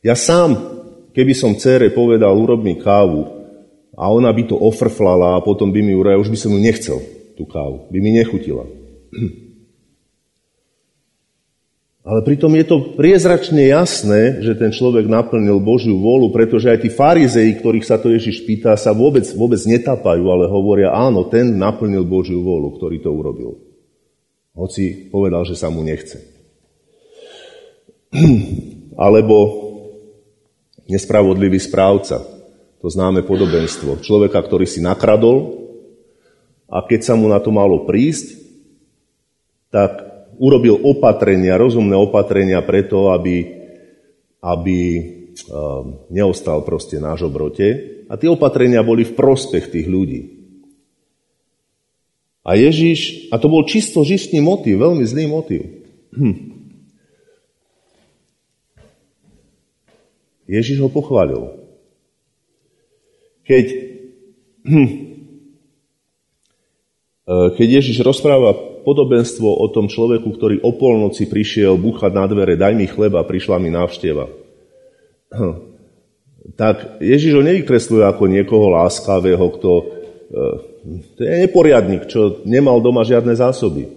Ja 0.00 0.14
sám, 0.14 0.54
keby 1.10 1.34
som 1.34 1.58
cére 1.58 1.90
povedal, 1.90 2.30
urob 2.38 2.62
mi 2.62 2.78
kávu 2.78 3.26
a 3.98 4.06
ona 4.06 4.30
by 4.30 4.46
to 4.46 4.54
ofrflala 4.54 5.36
a 5.36 5.42
potom 5.42 5.74
by 5.74 5.82
mi 5.82 5.90
urajal, 5.90 6.22
už 6.22 6.30
by 6.30 6.38
som 6.38 6.54
ju 6.54 6.60
nechcel, 6.62 6.98
tú 7.34 7.42
kávu. 7.50 7.90
By 7.90 7.98
mi 7.98 8.14
nechutila. 8.14 8.62
Ale 12.08 12.24
pritom 12.24 12.48
je 12.56 12.64
to 12.64 12.96
priezračne 12.96 13.68
jasné, 13.68 14.40
že 14.40 14.56
ten 14.56 14.72
človek 14.72 15.04
naplnil 15.04 15.60
Božiu 15.60 16.00
vôľu, 16.00 16.32
pretože 16.32 16.72
aj 16.72 16.80
tí 16.80 16.88
farizei, 16.88 17.52
ktorých 17.52 17.84
sa 17.84 18.00
to 18.00 18.08
Ježiš 18.08 18.48
pýta, 18.48 18.72
sa 18.80 18.96
vôbec, 18.96 19.28
vôbec 19.36 19.60
netápajú, 19.60 20.24
ale 20.32 20.48
hovoria, 20.48 20.88
áno, 20.88 21.28
ten 21.28 21.52
naplnil 21.60 22.08
Božiu 22.08 22.40
vôľu, 22.40 22.80
ktorý 22.80 23.04
to 23.04 23.12
urobil. 23.12 23.67
Hoci 24.58 25.06
povedal, 25.06 25.46
že 25.46 25.54
sa 25.54 25.70
mu 25.70 25.86
nechce. 25.86 26.18
Alebo 28.98 29.36
nespravodlivý 30.90 31.62
správca, 31.62 32.18
to 32.82 32.86
známe 32.90 33.22
podobenstvo. 33.22 34.02
Človeka, 34.02 34.42
ktorý 34.42 34.66
si 34.66 34.82
nakradol 34.82 35.70
a 36.66 36.82
keď 36.82 37.00
sa 37.06 37.14
mu 37.14 37.30
na 37.30 37.38
to 37.38 37.54
malo 37.54 37.86
prísť, 37.86 38.34
tak 39.70 40.02
urobil 40.38 40.78
opatrenia, 40.82 41.58
rozumné 41.58 41.94
opatrenia 41.94 42.62
preto, 42.62 43.14
aby, 43.14 43.46
aby 44.42 44.78
um, 45.50 46.06
neostal 46.10 46.62
proste 46.66 47.02
na 47.02 47.14
žobrote. 47.14 47.98
A 48.08 48.16
tie 48.16 48.30
opatrenia 48.30 48.80
boli 48.80 49.04
v 49.04 49.12
prospech 49.12 49.70
tých 49.70 49.86
ľudí. 49.86 50.37
A 52.48 52.56
Ježiš, 52.56 53.28
a 53.28 53.36
to 53.36 53.52
bol 53.52 53.68
čisto 53.68 54.00
žištný 54.00 54.40
motív, 54.40 54.80
veľmi 54.80 55.04
zlý 55.04 55.28
motív. 55.28 55.84
Hm. 56.16 56.36
Ježiš 60.48 60.80
ho 60.80 60.88
pochválil. 60.88 61.60
Keď, 63.44 63.64
hm, 64.64 64.90
keď 67.28 67.68
Ježiš 67.84 68.00
rozpráva 68.00 68.56
podobenstvo 68.80 69.44
o 69.44 69.68
tom 69.68 69.92
človeku, 69.92 70.32
ktorý 70.32 70.64
o 70.64 70.72
polnoci 70.72 71.28
prišiel 71.28 71.76
búchať 71.76 72.16
na 72.16 72.24
dvere, 72.24 72.56
daj 72.56 72.72
mi 72.72 72.88
chleba, 72.88 73.28
prišla 73.28 73.60
mi 73.60 73.68
návšteva. 73.68 74.24
Hm. 75.36 75.56
Tak 76.56 77.04
Ježiš 77.04 77.36
ho 77.36 77.44
nevykresluje 77.44 78.08
ako 78.08 78.24
niekoho 78.24 78.72
láskavého, 78.72 79.44
kto 79.60 79.70
e, 79.76 79.82
to 81.16 81.20
je 81.24 81.34
neporiadnik, 81.48 82.04
čo 82.04 82.44
nemal 82.44 82.84
doma 82.84 83.00
žiadne 83.00 83.32
zásoby. 83.32 83.88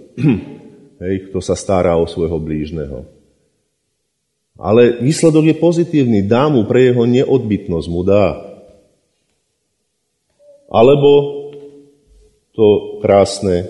Hej, 1.03 1.31
kto 1.31 1.43
sa 1.43 1.59
stará 1.59 1.99
o 1.99 2.07
svojho 2.07 2.39
blížneho. 2.39 3.03
Ale 4.61 5.01
výsledok 5.01 5.51
je 5.51 5.55
pozitívny. 5.57 6.19
Dá 6.23 6.47
mu 6.47 6.63
pre 6.69 6.93
jeho 6.93 7.03
neodbytnosť 7.09 7.87
mu 7.89 8.01
dá. 8.05 8.37
Alebo 10.71 11.09
to 12.55 12.99
krásne 13.03 13.67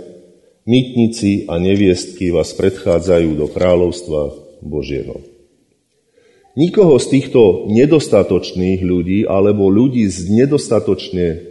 Mytnici 0.61 1.49
a 1.49 1.57
neviestky 1.57 2.29
vás 2.29 2.53
predchádzajú 2.53 3.33
do 3.33 3.49
kráľovstva 3.49 4.21
Božieho. 4.61 5.17
Nikoho 6.53 6.99
z 7.01 7.17
týchto 7.17 7.65
nedostatočných 7.71 8.83
ľudí 8.85 9.25
alebo 9.25 9.71
ľudí 9.71 10.05
s 10.05 10.27
nedostatočne 10.29 11.50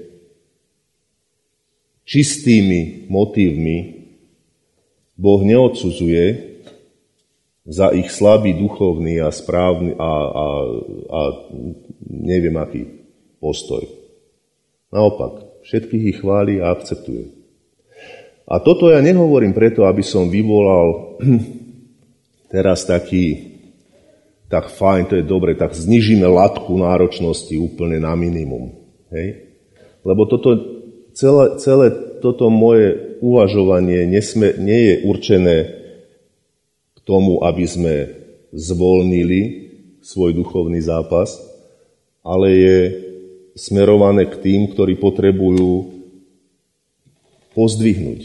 čistými 2.11 3.07
motívmi 3.07 4.03
Boh 5.15 5.47
neodsudzuje 5.47 6.51
za 7.71 7.95
ich 7.95 8.11
slabý 8.11 8.57
duchovný 8.59 9.23
a 9.23 9.31
správny 9.31 9.95
a, 9.95 10.13
a, 10.27 10.47
a 11.07 11.21
neviem 12.11 12.57
aký 12.59 12.89
postoj. 13.39 13.87
Naopak, 14.91 15.63
všetkých 15.63 16.05
ich 16.11 16.19
chváli 16.19 16.59
a 16.59 16.75
akceptuje. 16.75 17.31
A 18.51 18.59
toto 18.59 18.91
ja 18.91 18.99
nehovorím 18.99 19.55
preto, 19.55 19.87
aby 19.87 20.03
som 20.03 20.27
vyvolal 20.27 21.21
teraz 22.53 22.83
taký, 22.89 23.55
tak 24.51 24.73
fajn, 24.73 25.03
to 25.07 25.15
je 25.21 25.23
dobre, 25.23 25.55
tak 25.55 25.77
znižíme 25.77 26.27
latku 26.27 26.75
náročnosti 26.75 27.55
úplne 27.55 28.03
na 28.03 28.19
minimum. 28.19 28.75
Hej? 29.15 29.47
Lebo 30.03 30.27
toto, 30.27 30.80
celé, 31.21 31.45
celé 31.61 31.87
toto 32.25 32.49
moje 32.49 33.21
uvažovanie 33.21 34.09
nesme, 34.09 34.57
nie 34.57 34.81
je 34.89 34.95
určené 35.05 35.57
k 36.97 36.99
tomu, 37.05 37.45
aby 37.45 37.65
sme 37.69 37.95
zvolnili 38.57 39.69
svoj 40.01 40.33
duchovný 40.33 40.81
zápas, 40.81 41.37
ale 42.25 42.47
je 42.57 42.79
smerované 43.53 44.25
k 44.33 44.41
tým, 44.41 44.61
ktorí 44.73 44.97
potrebujú 44.97 46.01
pozdvihnúť 47.53 48.21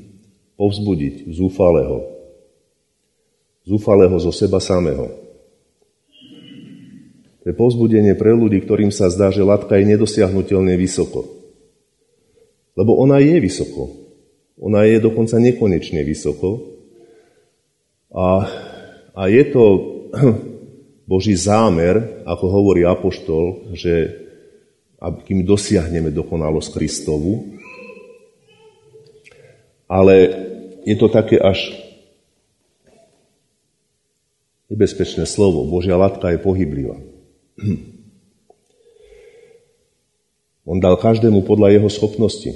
povzbudiť 0.60 1.32
zúfalého. 1.32 2.12
Zúfalého 3.64 4.16
zo 4.20 4.28
seba 4.28 4.60
samého. 4.60 5.08
To 7.40 7.44
je 7.48 7.56
povzbudenie 7.56 8.12
pre 8.16 8.32
ľudí, 8.36 8.60
ktorým 8.60 8.92
sa 8.92 9.08
zdá, 9.08 9.32
že 9.32 9.44
latka 9.44 9.76
je 9.76 9.88
nedosiahnutelne 9.96 10.76
vysoko. 10.76 11.33
Lebo 12.74 12.98
ona 12.98 13.22
je 13.22 13.38
vysoko. 13.38 13.90
Ona 14.58 14.86
je 14.86 14.98
dokonca 14.98 15.38
nekonečne 15.38 16.02
vysoko. 16.02 16.74
A, 18.14 18.46
a 19.14 19.22
je 19.30 19.42
to 19.50 19.64
Boží 21.10 21.34
zámer, 21.38 22.22
ako 22.26 22.44
hovorí 22.50 22.86
Apoštol, 22.86 23.74
že 23.74 24.24
kým 25.28 25.44
dosiahneme 25.44 26.08
dokonalosť 26.10 26.68
Kristovu, 26.72 27.60
ale 29.84 30.14
je 30.88 30.96
to 30.96 31.12
také 31.12 31.36
až 31.36 31.76
nebezpečné 34.72 35.28
slovo. 35.28 35.68
Božia 35.68 35.94
látka 36.00 36.32
je 36.32 36.38
pohyblivá. 36.40 36.96
On 40.64 40.80
dal 40.80 40.96
každému 40.96 41.44
podľa 41.44 41.76
jeho 41.76 41.88
schopnosti. 41.92 42.50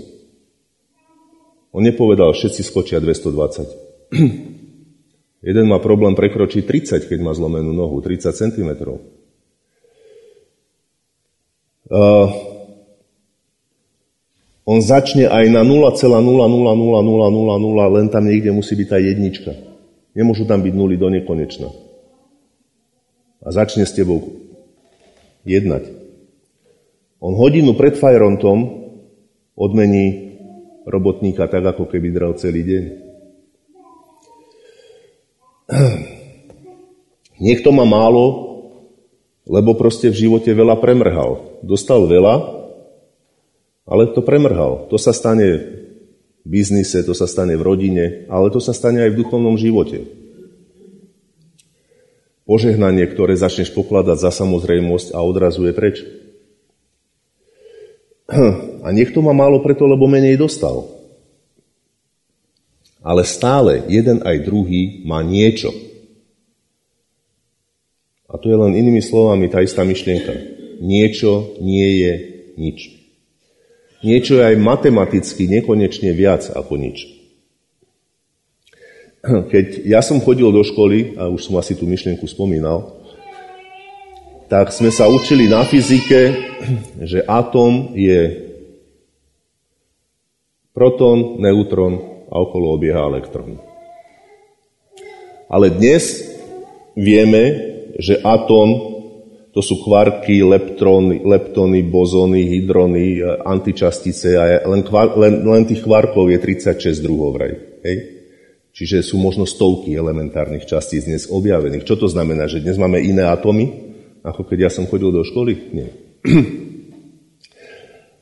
On 1.76 1.84
nepovedal, 1.84 2.32
všetci 2.32 2.64
skočia 2.64 2.98
220. 3.04 3.68
Jeden 5.48 5.64
má 5.68 5.78
problém 5.78 6.16
prekročiť 6.16 6.64
30, 6.64 7.06
keď 7.06 7.18
má 7.20 7.36
zlomenú 7.36 7.70
nohu, 7.70 8.00
30 8.00 8.32
cm. 8.32 8.70
Uh, 11.88 12.28
on 14.68 14.84
začne 14.84 15.24
aj 15.28 15.48
na 15.48 15.64
0,0000000, 15.64 16.04
len 17.96 18.06
tam 18.12 18.24
niekde 18.28 18.52
musí 18.52 18.76
byť 18.76 18.88
tá 18.88 18.98
jednička. 19.00 19.52
Nemôžu 20.12 20.44
tam 20.44 20.60
byť 20.64 20.74
nuly 20.74 20.96
do 21.00 21.08
nekonečna. 21.08 21.70
A 23.44 23.48
začne 23.54 23.86
s 23.86 23.94
tebou 23.94 24.34
jednať. 25.46 26.07
On 27.18 27.34
hodinu 27.34 27.74
pred 27.74 27.98
fajrontom 27.98 28.86
odmení 29.58 30.38
robotníka 30.86 31.50
tak, 31.50 31.66
ako 31.66 31.90
keby 31.90 32.14
dral 32.14 32.38
celý 32.38 32.62
deň. 32.62 32.84
Niekto 37.44 37.74
má 37.74 37.82
málo, 37.82 38.48
lebo 39.50 39.74
proste 39.74 40.14
v 40.14 40.28
živote 40.28 40.54
veľa 40.54 40.78
premrhal. 40.78 41.60
Dostal 41.66 42.06
veľa, 42.06 42.34
ale 43.88 44.12
to 44.14 44.22
premrhal. 44.22 44.86
To 44.92 44.96
sa 45.00 45.10
stane 45.10 45.48
v 46.44 46.46
biznise, 46.46 47.02
to 47.02 47.18
sa 47.18 47.26
stane 47.26 47.58
v 47.58 47.66
rodine, 47.66 48.04
ale 48.30 48.52
to 48.54 48.62
sa 48.62 48.70
stane 48.70 49.02
aj 49.02 49.10
v 49.12 49.20
duchovnom 49.26 49.58
živote. 49.58 50.06
Požehnanie, 52.48 53.04
ktoré 53.10 53.36
začneš 53.36 53.74
pokladať 53.76 54.24
za 54.24 54.32
samozrejmosť 54.32 55.12
a 55.12 55.20
odrazuje 55.20 55.76
preč. 55.76 56.00
A 58.84 58.88
niekto 58.92 59.24
má 59.24 59.32
málo 59.32 59.64
preto, 59.64 59.88
lebo 59.88 60.04
menej 60.04 60.36
dostal. 60.36 60.84
Ale 63.00 63.24
stále 63.24 63.88
jeden 63.88 64.20
aj 64.20 64.44
druhý 64.44 65.00
má 65.08 65.24
niečo. 65.24 65.72
A 68.28 68.36
to 68.36 68.52
je 68.52 68.56
len 68.60 68.76
inými 68.76 69.00
slovami 69.00 69.48
tá 69.48 69.64
istá 69.64 69.80
myšlienka. 69.80 70.36
Niečo 70.84 71.56
nie 71.64 72.04
je 72.04 72.12
nič. 72.60 72.78
Niečo 74.04 74.38
je 74.38 74.44
aj 74.44 74.60
matematicky 74.60 75.48
nekonečne 75.48 76.12
viac 76.12 76.52
ako 76.52 76.76
nič. 76.76 77.08
Keď 79.24 79.88
ja 79.88 80.04
som 80.04 80.20
chodil 80.20 80.52
do 80.52 80.60
školy, 80.62 81.16
a 81.16 81.32
už 81.32 81.48
som 81.48 81.56
asi 81.56 81.74
tú 81.74 81.88
myšlienku 81.88 82.28
spomínal, 82.28 82.97
tak 84.48 84.72
sme 84.72 84.88
sa 84.88 85.06
učili 85.12 85.44
na 85.46 85.62
fyzike, 85.62 86.20
že 87.12 87.20
atóm 87.28 87.92
je 87.92 88.48
proton, 90.72 91.36
neutron 91.36 92.24
a 92.32 92.34
okolo 92.40 92.80
obieha 92.80 93.04
elektrón. 93.04 93.60
Ale 95.48 95.72
dnes 95.72 96.28
vieme, 96.96 97.44
že 97.96 98.20
atóm 98.20 98.96
to 99.52 99.64
sú 99.64 99.80
kvarky, 99.80 100.44
leptróny, 100.44 101.24
leptony, 101.24 101.80
bozony, 101.82 102.46
hydrony, 102.46 103.24
antičastice 103.42 104.36
a 104.36 104.44
len, 104.68 104.84
len, 105.18 105.34
len 105.42 105.64
tých 105.64 105.82
kvarkov 105.82 106.28
je 106.30 106.38
36 106.38 107.00
druhov 107.00 107.40
vraj. 107.40 107.56
Hej? 107.82 107.96
Čiže 108.76 109.02
sú 109.02 109.16
možno 109.18 109.48
stovky 109.48 109.96
elementárnych 109.96 110.68
častíc 110.68 111.08
dnes 111.08 111.26
objavených. 111.26 111.82
Čo 111.82 111.98
to 111.98 112.06
znamená? 112.06 112.46
Že 112.46 112.70
dnes 112.70 112.78
máme 112.78 113.02
iné 113.02 113.26
atómy? 113.26 113.87
Ako 114.28 114.44
keď 114.44 114.68
ja 114.68 114.70
som 114.70 114.84
chodil 114.84 115.08
do 115.08 115.24
školy? 115.24 115.72
Nie. 115.72 115.88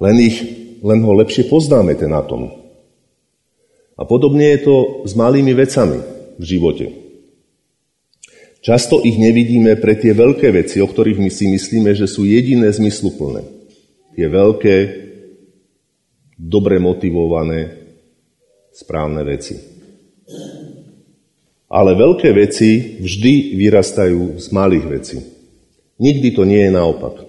len, 0.05 0.17
ich, 0.23 0.37
len 0.81 1.01
ho 1.03 1.13
lepšie 1.19 1.51
poznáme, 1.51 1.99
ten 1.99 2.15
atom. 2.15 2.53
A 3.97 4.05
podobne 4.05 4.55
je 4.55 4.61
to 4.63 4.77
s 5.09 5.17
malými 5.17 5.57
vecami 5.57 5.99
v 6.37 6.45
živote. 6.45 6.87
Často 8.61 8.99
ich 8.99 9.15
nevidíme 9.15 9.79
pre 9.79 9.95
tie 9.95 10.11
veľké 10.11 10.51
veci, 10.51 10.83
o 10.83 10.91
ktorých 10.91 11.23
my 11.23 11.31
si 11.31 11.47
myslíme, 11.49 11.95
že 11.95 12.11
sú 12.11 12.27
jediné 12.27 12.67
zmysluplné. 12.67 13.47
Tie 14.19 14.27
veľké, 14.27 14.77
dobre 16.35 16.83
motivované, 16.83 17.87
správne 18.75 19.23
veci. 19.23 19.57
Ale 21.71 21.95
veľké 21.95 22.31
veci 22.35 22.99
vždy 23.01 23.55
vyrastajú 23.55 24.39
z 24.39 24.47
malých 24.51 24.87
vecí. 24.91 25.19
Nikdy 25.97 26.29
to 26.37 26.45
nie 26.45 26.69
je 26.69 26.73
naopak. 26.73 27.25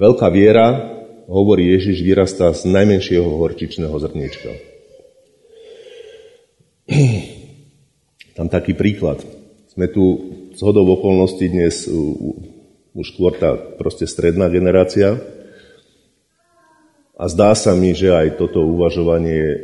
Veľká 0.00 0.32
viera, 0.32 0.96
hovorí 1.28 1.76
Ježiš, 1.76 2.00
vyrastá 2.00 2.50
z 2.56 2.66
najmenšieho 2.72 3.28
horčičného 3.28 3.92
zrniečka. 3.92 4.50
Tam 8.36 8.48
taký 8.48 8.72
príklad. 8.72 9.20
Sme 9.68 9.92
tu 9.92 10.32
z 10.56 10.60
hodou 10.64 10.88
okolností 10.88 11.48
dnes 11.52 11.88
už 12.92 13.06
skôr 13.16 13.32
tá 13.36 13.56
proste 13.56 14.04
stredná 14.04 14.52
generácia 14.52 15.16
a 17.16 17.24
zdá 17.28 17.56
sa 17.56 17.72
mi, 17.72 17.96
že 17.96 18.12
aj 18.12 18.36
toto 18.36 18.64
uvažovanie, 18.64 19.56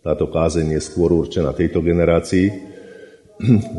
táto 0.00 0.28
kázeň 0.28 0.76
je 0.76 0.80
skôr 0.80 1.12
určená 1.12 1.52
tejto 1.52 1.84
generácii, 1.84 2.73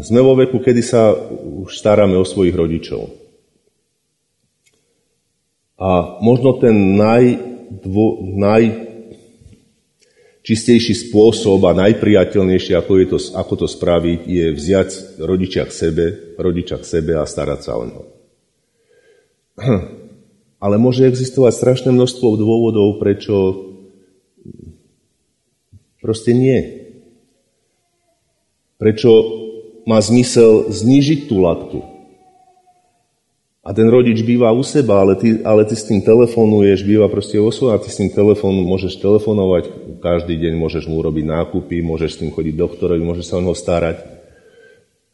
sme 0.03 0.19
vo 0.19 0.35
veku, 0.35 0.59
kedy 0.59 0.83
sa 0.83 1.15
už 1.63 1.71
staráme 1.75 2.17
o 2.19 2.25
svojich 2.27 2.55
rodičov. 2.55 3.07
A 5.75 6.23
možno 6.23 6.55
ten 6.59 6.95
najdvo, 6.95 8.23
najčistejší 8.39 10.95
spôsob 11.07 11.65
a 11.67 11.73
najpriateľnejší, 11.75 12.75
ako, 12.79 12.91
je 12.99 13.05
to, 13.11 13.19
ako 13.35 13.55
to 13.63 13.67
spraviť, 13.67 14.19
je 14.23 14.51
vziať 14.55 14.89
rodiča 15.19 15.65
k 15.67 15.71
sebe, 15.75 16.05
rodiča 16.39 16.79
k 16.79 16.85
sebe 16.87 17.19
a 17.19 17.27
starať 17.27 17.59
sa 17.59 17.75
o 17.75 17.83
neho. 17.83 18.07
Ale 20.63 20.79
môže 20.79 21.03
existovať 21.03 21.59
strašné 21.59 21.91
množstvo 21.91 22.39
dôvodov, 22.39 23.03
prečo 23.03 23.67
proste 25.99 26.31
nie. 26.31 26.87
Prečo 28.79 29.43
má 29.85 30.01
zmysel 30.01 30.73
znížiť 30.73 31.29
tú 31.29 31.39
latku. 31.45 31.95
A 33.65 33.73
ten 33.73 33.89
rodič 33.89 34.21
býva 34.21 34.53
u 34.53 34.61
seba, 34.61 35.01
ale 35.01 35.17
ty, 35.17 35.41
ale 35.41 35.65
ty 35.65 35.73
s 35.73 35.89
tým 35.89 35.97
telefonuješ, 35.97 36.85
býva 36.85 37.09
proste 37.09 37.41
vo 37.41 37.49
a 37.49 37.81
ty 37.81 37.89
s 37.89 37.97
tým 37.97 38.13
telefónom 38.13 38.61
môžeš 38.61 39.01
telefonovať, 39.01 39.97
každý 40.05 40.37
deň 40.37 40.53
môžeš 40.53 40.85
mu 40.85 41.01
urobiť 41.01 41.25
nákupy, 41.25 41.81
môžeš 41.81 42.09
s 42.13 42.19
tým 42.21 42.29
chodiť 42.29 42.53
doktorovi, 42.53 43.01
môžeš 43.01 43.25
sa 43.25 43.41
o 43.41 43.41
neho 43.41 43.57
starať. 43.57 44.05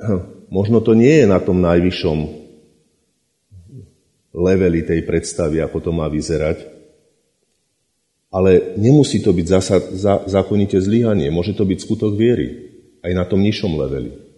Možno 0.52 0.84
to 0.84 0.92
nie 0.92 1.24
je 1.24 1.32
na 1.32 1.40
tom 1.40 1.64
najvyššom 1.64 2.20
leveli 4.36 4.84
tej 4.84 5.00
predstavy, 5.08 5.64
ako 5.64 5.78
to 5.80 5.92
má 5.96 6.12
vyzerať, 6.12 6.68
ale 8.32 8.76
nemusí 8.80 9.20
to 9.20 9.36
byť 9.36 9.48
zasa, 9.48 9.78
za, 9.96 10.14
zákonite 10.28 10.80
zlyhanie, 10.80 11.28
môže 11.32 11.52
to 11.56 11.68
byť 11.68 11.80
skutok 11.84 12.16
viery, 12.16 12.72
aj 13.04 13.12
na 13.16 13.24
tom 13.28 13.44
nižšom 13.44 13.76
leveli. 13.76 14.31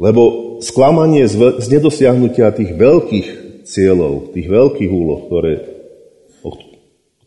Lebo 0.00 0.56
sklamanie 0.64 1.28
z, 1.28 1.60
nedosiahnutia 1.68 2.48
tých 2.56 2.72
veľkých 2.72 3.28
cieľov, 3.68 4.32
tých 4.32 4.48
veľkých 4.48 4.90
úloh, 4.90 5.28
ktoré, 5.28 5.54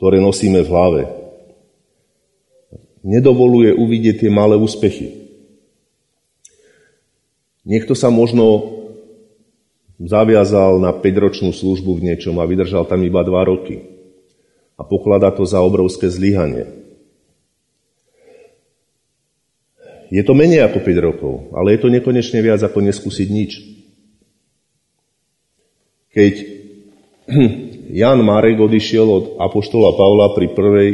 ktoré 0.02 0.18
nosíme 0.18 0.66
v 0.66 0.70
hlave, 0.70 1.02
nedovoluje 3.06 3.70
uvidieť 3.70 4.26
tie 4.26 4.32
malé 4.34 4.58
úspechy. 4.58 5.30
Niekto 7.66 7.94
sa 7.94 8.10
možno 8.10 8.74
zaviazal 10.02 10.82
na 10.82 10.90
5-ročnú 10.94 11.54
službu 11.54 12.02
v 12.02 12.14
niečom 12.14 12.38
a 12.42 12.50
vydržal 12.50 12.86
tam 12.90 13.02
iba 13.06 13.22
2 13.22 13.30
roky. 13.46 13.86
A 14.76 14.84
pokladá 14.84 15.32
to 15.32 15.46
za 15.48 15.62
obrovské 15.62 16.12
zlyhanie. 16.12 16.85
Je 20.16 20.24
to 20.24 20.32
menej 20.32 20.64
ako 20.64 20.80
5 20.80 21.08
rokov, 21.12 21.52
ale 21.52 21.76
je 21.76 21.80
to 21.84 21.92
nekonečne 21.92 22.40
viac 22.40 22.64
ako 22.64 22.80
neskúsiť 22.80 23.28
nič. 23.28 23.52
Keď 26.16 26.34
Jan 28.00 28.24
Marek 28.24 28.56
odišiel 28.56 29.04
od 29.04 29.26
Apoštola 29.44 29.92
Pavla 30.00 30.32
pri 30.32 30.56
prvej 30.56 30.90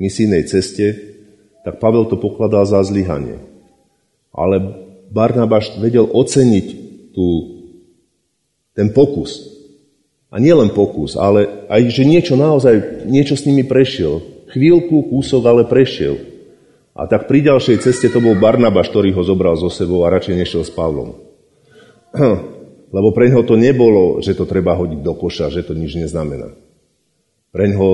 misijnej 0.00 0.48
ceste, 0.48 0.96
tak 1.68 1.84
Pavel 1.84 2.08
to 2.08 2.16
pokladal 2.16 2.64
za 2.64 2.80
zlyhanie. 2.80 3.44
Ale 4.32 4.56
Barnabáš 5.12 5.76
vedel 5.76 6.08
oceniť 6.08 6.66
tú, 7.12 7.26
ten 8.72 8.88
pokus. 8.96 9.52
A 10.32 10.40
nie 10.40 10.56
len 10.56 10.72
pokus, 10.72 11.12
ale 11.20 11.68
aj, 11.68 11.92
že 11.92 12.08
niečo 12.08 12.40
naozaj, 12.40 13.04
niečo 13.04 13.36
s 13.36 13.44
nimi 13.44 13.68
prešiel. 13.68 14.48
Chvíľku, 14.48 15.12
kúsok, 15.12 15.44
ale 15.44 15.68
prešiel. 15.68 16.31
A 16.92 17.08
tak 17.08 17.24
pri 17.24 17.40
ďalšej 17.40 17.80
ceste 17.80 18.12
to 18.12 18.20
bol 18.20 18.36
Barnabaš, 18.36 18.92
ktorý 18.92 19.16
ho 19.16 19.24
zobral 19.24 19.56
so 19.56 19.72
sebou 19.72 20.04
a 20.04 20.12
radšej 20.12 20.36
nešiel 20.36 20.62
s 20.64 20.72
Pavlom. 20.72 21.16
Lebo 22.96 23.08
pre 23.16 23.32
ňoho 23.32 23.48
to 23.48 23.56
nebolo, 23.56 24.20
že 24.20 24.36
to 24.36 24.44
treba 24.44 24.76
hodiť 24.76 25.00
do 25.00 25.16
koša, 25.16 25.48
že 25.48 25.64
to 25.64 25.72
nič 25.72 25.96
neznamená. 25.96 26.52
Pre 27.48 27.64
ňoho 27.64 27.90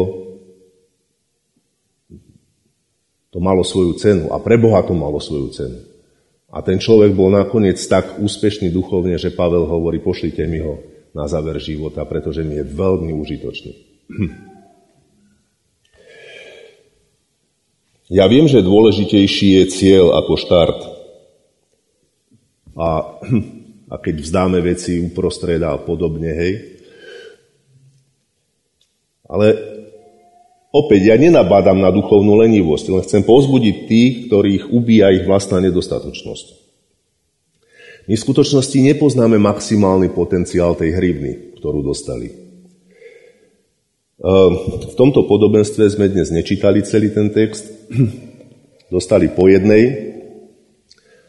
to 3.31 3.39
malo 3.39 3.63
svoju 3.63 3.95
cenu 4.03 4.35
a 4.35 4.43
pre 4.43 4.59
Boha 4.59 4.83
to 4.83 4.99
malo 4.99 5.23
svoju 5.23 5.55
cenu. 5.55 5.79
A 6.51 6.59
ten 6.67 6.83
človek 6.83 7.15
bol 7.15 7.31
nakoniec 7.31 7.79
tak 7.87 8.19
úspešný 8.19 8.75
duchovne, 8.75 9.15
že 9.21 9.31
Pavel 9.31 9.69
hovorí, 9.69 10.03
pošlite 10.03 10.43
mi 10.51 10.59
ho 10.59 10.81
na 11.15 11.31
záver 11.31 11.61
života, 11.63 12.03
pretože 12.03 12.43
mi 12.43 12.59
je 12.59 12.65
veľmi 12.67 13.15
užitočný. 13.15 13.73
Ja 18.09 18.25
viem, 18.25 18.49
že 18.49 18.65
dôležitejší 18.65 19.61
je 19.61 19.65
cieľ 19.69 20.17
ako 20.17 20.33
štart. 20.41 20.81
A, 22.73 22.89
a 23.93 23.95
keď 24.01 24.25
vzdáme 24.25 24.65
veci 24.65 24.97
uprostred 24.97 25.61
a 25.61 25.77
podobne, 25.77 26.33
hej. 26.33 26.53
Ale 29.29 29.53
opäť, 30.73 31.13
ja 31.13 31.17
nenabádam 31.21 31.85
na 31.85 31.93
duchovnú 31.93 32.41
lenivosť, 32.41 32.85
len 32.89 33.05
chcem 33.05 33.23
povzbudiť 33.29 33.77
tých, 33.85 34.13
ktorých 34.33 34.73
ubíja 34.73 35.13
ich 35.13 35.29
vlastná 35.29 35.61
nedostatočnosť. 35.61 36.65
My 38.09 38.17
v 38.17 38.25
skutočnosti 38.25 38.79
nepoznáme 38.89 39.37
maximálny 39.37 40.17
potenciál 40.17 40.73
tej 40.73 40.97
hrivny, 40.97 41.61
ktorú 41.61 41.85
dostali. 41.85 42.48
Ehm, 44.19 44.83
v 44.91 44.95
tomto 44.99 45.31
podobenstve 45.31 45.87
sme 45.95 46.11
dnes 46.11 46.35
nečítali 46.35 46.83
celý 46.83 47.15
ten 47.15 47.31
text, 47.31 47.71
dostali 48.95 49.31
po 49.31 49.47
jednej 49.47 50.11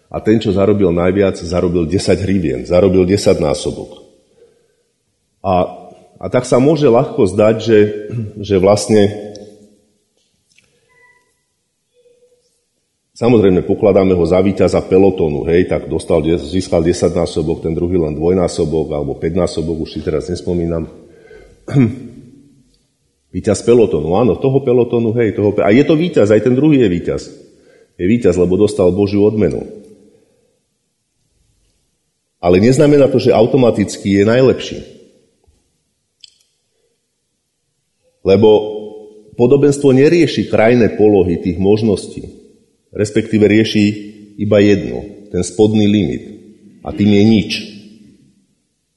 a 0.09 0.17
ten, 0.25 0.41
čo 0.41 0.49
zarobil 0.49 0.89
najviac, 0.89 1.37
zarobil 1.37 1.85
10 1.85 2.25
hrivien, 2.25 2.65
zarobil 2.65 3.05
10 3.05 3.37
násobok. 3.37 4.09
A, 5.45 5.85
a 6.17 6.25
tak 6.33 6.49
sa 6.49 6.57
môže 6.57 6.89
ľahko 6.89 7.29
zdať, 7.29 7.55
že, 7.61 7.79
že 8.49 8.55
vlastne 8.57 9.29
Samozrejme, 13.19 13.67
pokladáme 13.67 14.15
ho 14.15 14.23
za 14.23 14.39
víťaza 14.39 14.79
pelotónu, 14.79 15.43
hej, 15.51 15.67
tak 15.67 15.91
dostal, 15.91 16.23
získal 16.39 16.79
10 16.79 17.11
násobok, 17.11 17.59
ten 17.59 17.75
druhý 17.75 17.99
len 17.99 18.15
dvojnásobok 18.15 18.95
alebo 18.95 19.19
5 19.19 19.43
násobok, 19.43 19.83
už 19.83 19.91
si 19.91 19.99
teraz 19.99 20.31
nespomínam. 20.31 20.87
Výťaz 23.29 23.61
pelotonu, 23.61 24.17
áno, 24.17 24.41
toho 24.41 24.65
pelotonu, 24.65 25.13
hej, 25.13 25.37
toho, 25.37 25.53
a 25.61 25.69
je 25.69 25.85
to 25.85 25.93
víťaz, 25.93 26.33
aj 26.33 26.49
ten 26.49 26.57
druhý 26.57 26.81
je 26.81 26.89
víťaz. 26.89 27.21
Je 27.99 28.05
víťaz, 28.09 28.33
lebo 28.41 28.57
dostal 28.57 28.89
Božiu 28.89 29.21
odmenu. 29.21 29.69
Ale 32.41 32.57
neznamená 32.63 33.11
to, 33.11 33.19
že 33.21 33.35
automaticky 33.35 34.17
je 34.17 34.23
najlepší. 34.23 34.79
Lebo 38.23 38.49
podobenstvo 39.35 39.91
nerieši 39.91 40.47
krajné 40.47 40.95
polohy 40.95 41.37
tých 41.37 41.59
možností. 41.59 42.23
Respektíve 42.89 43.45
rieši 43.45 43.85
iba 44.39 44.57
jednu, 44.63 45.29
ten 45.29 45.43
spodný 45.45 45.85
limit. 45.85 46.23
A 46.81 46.95
tým 46.95 47.11
je 47.11 47.23
nič. 47.27 47.51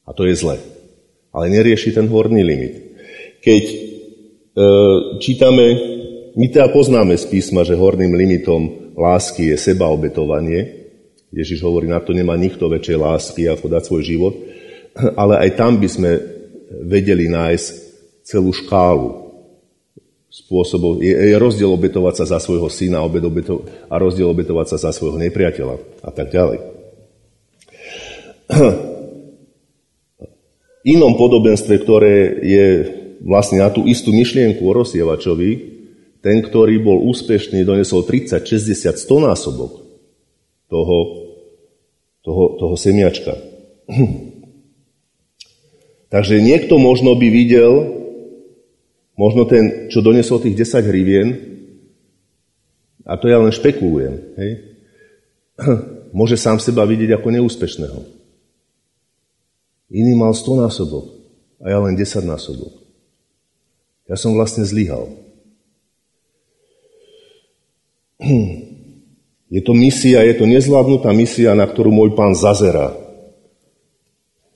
A 0.07 0.15
to 0.15 0.25
je 0.25 0.39
zle. 0.39 0.57
Ale 1.35 1.51
nerieši 1.51 1.93
ten 1.93 2.07
horný 2.07 2.47
limit. 2.47 2.95
Keď 3.43 3.92
čítame, 5.21 5.67
my 6.33 6.47
teda 6.49 6.69
poznáme 6.73 7.17
z 7.17 7.29
písma, 7.29 7.65
že 7.65 7.77
horným 7.77 8.17
limitom 8.17 8.93
lásky 8.97 9.53
je 9.53 9.57
sebaobetovanie. 9.57 10.89
Ježiš 11.33 11.65
hovorí, 11.65 11.89
na 11.89 12.01
to 12.01 12.13
nemá 12.13 12.37
nikto 12.37 12.69
väčšej 12.69 12.97
lásky, 13.01 13.49
ako 13.49 13.69
dať 13.69 13.83
svoj 13.89 14.03
život. 14.05 14.35
Ale 15.17 15.41
aj 15.41 15.57
tam 15.57 15.81
by 15.81 15.89
sme 15.89 16.11
vedeli 16.85 17.29
nájsť 17.33 17.67
celú 18.25 18.53
škálu 18.53 19.23
spôsobov. 20.29 21.05
Je, 21.05 21.13
je 21.13 21.37
rozdiel 21.37 21.69
obetovať 21.69 22.25
sa 22.25 22.37
za 22.37 22.39
svojho 22.41 22.69
syna 22.73 23.05
obeto, 23.05 23.65
a 23.89 23.95
rozdiel 24.01 24.29
obetovať 24.33 24.77
sa 24.77 24.89
za 24.89 24.91
svojho 24.93 25.21
nepriateľa 25.21 25.77
a 26.05 26.11
tak 26.13 26.33
ďalej. 26.33 26.59
Inom 30.93 31.15
podobenstve, 31.17 31.79
ktoré 31.85 32.41
je 32.43 32.67
vlastne 33.23 33.63
na 33.63 33.71
tú 33.71 33.87
istú 33.87 34.11
myšlienku 34.11 34.61
o 34.67 34.73
rozsievačovi, 34.83 35.51
ten, 36.23 36.43
ktorý 36.43 36.83
bol 36.83 37.03
úspešný, 37.11 37.63
donesol 37.63 38.07
30, 38.07 38.43
60, 38.43 38.99
100 38.99 39.27
násobok 39.27 39.73
toho, 40.71 40.99
toho, 42.23 42.45
toho 42.59 42.75
semiačka. 42.79 43.35
Takže 46.13 46.45
niekto 46.45 46.77
možno 46.79 47.17
by 47.17 47.29
videl, 47.31 47.73
možno 49.19 49.49
ten, 49.49 49.89
čo 49.89 50.05
donesol 50.05 50.43
tých 50.43 50.59
10 50.59 50.91
hrivien, 50.91 51.29
a 53.03 53.19
to 53.19 53.27
ja 53.27 53.43
len 53.43 53.51
špekulujem, 53.51 54.15
hej, 54.39 54.53
môže 56.19 56.39
sám 56.39 56.63
seba 56.63 56.87
vidieť 56.87 57.19
ako 57.19 57.29
neúspešného. 57.35 57.99
Iný 59.93 60.13
mal 60.15 60.33
100 60.33 60.65
násobok 60.69 61.19
a 61.61 61.67
ja 61.69 61.79
len 61.83 61.99
10 61.99 62.25
násobok. 62.25 62.82
Ja 64.11 64.19
som 64.19 64.35
vlastne 64.35 64.67
zlyhal. 64.67 65.07
Je 69.53 69.61
to 69.61 69.77
misia, 69.77 70.25
je 70.25 70.33
to 70.33 70.49
nezvládnutá 70.49 71.13
misia, 71.13 71.53
na 71.53 71.69
ktorú 71.69 71.93
môj 71.93 72.17
pán 72.17 72.33
zazera. 72.33 72.97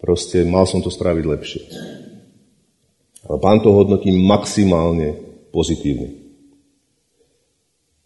Proste 0.00 0.40
mal 0.48 0.64
som 0.64 0.80
to 0.80 0.88
spraviť 0.88 1.24
lepšie. 1.28 1.62
Ale 3.28 3.36
pán 3.36 3.60
to 3.60 3.76
hodnotí 3.76 4.08
maximálne 4.08 5.20
pozitívne. 5.52 6.16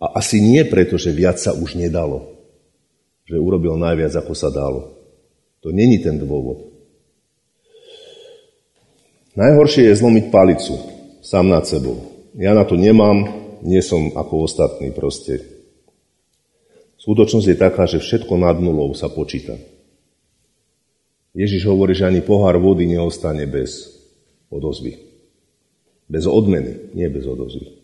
A 0.03 0.18
asi 0.18 0.42
nie 0.42 0.66
preto, 0.66 0.98
že 0.98 1.14
viac 1.14 1.38
sa 1.38 1.55
už 1.55 1.79
nedalo. 1.79 2.26
Že 3.31 3.38
urobil 3.38 3.79
najviac, 3.79 4.11
ako 4.18 4.35
sa 4.35 4.50
dalo. 4.50 4.98
To 5.62 5.70
není 5.70 6.03
ten 6.03 6.18
dôvod. 6.18 6.74
Najhoršie 9.38 9.87
je 9.87 9.94
zlomiť 9.94 10.26
palicu 10.35 10.99
sám 11.20 11.48
nad 11.48 11.64
sebou. 11.68 12.00
Ja 12.37 12.56
na 12.56 12.64
to 12.64 12.76
nemám, 12.76 13.28
nie 13.61 13.80
som 13.85 14.12
ako 14.16 14.48
ostatní 14.48 14.92
proste. 14.92 15.44
Skutočnosť 17.00 17.46
je 17.48 17.56
taká, 17.56 17.88
že 17.88 18.00
všetko 18.00 18.37
nad 18.37 18.61
nulou 18.61 18.92
sa 18.92 19.09
počíta. 19.09 19.56
Ježiš 21.33 21.64
hovorí, 21.70 21.94
že 21.94 22.04
ani 22.11 22.20
pohár 22.20 22.59
vody 22.59 22.90
neostane 22.90 23.46
bez 23.46 23.88
odozvy. 24.50 24.98
Bez 26.11 26.26
odmeny, 26.26 26.90
nie 26.92 27.06
bez 27.06 27.22
odozvy. 27.24 27.80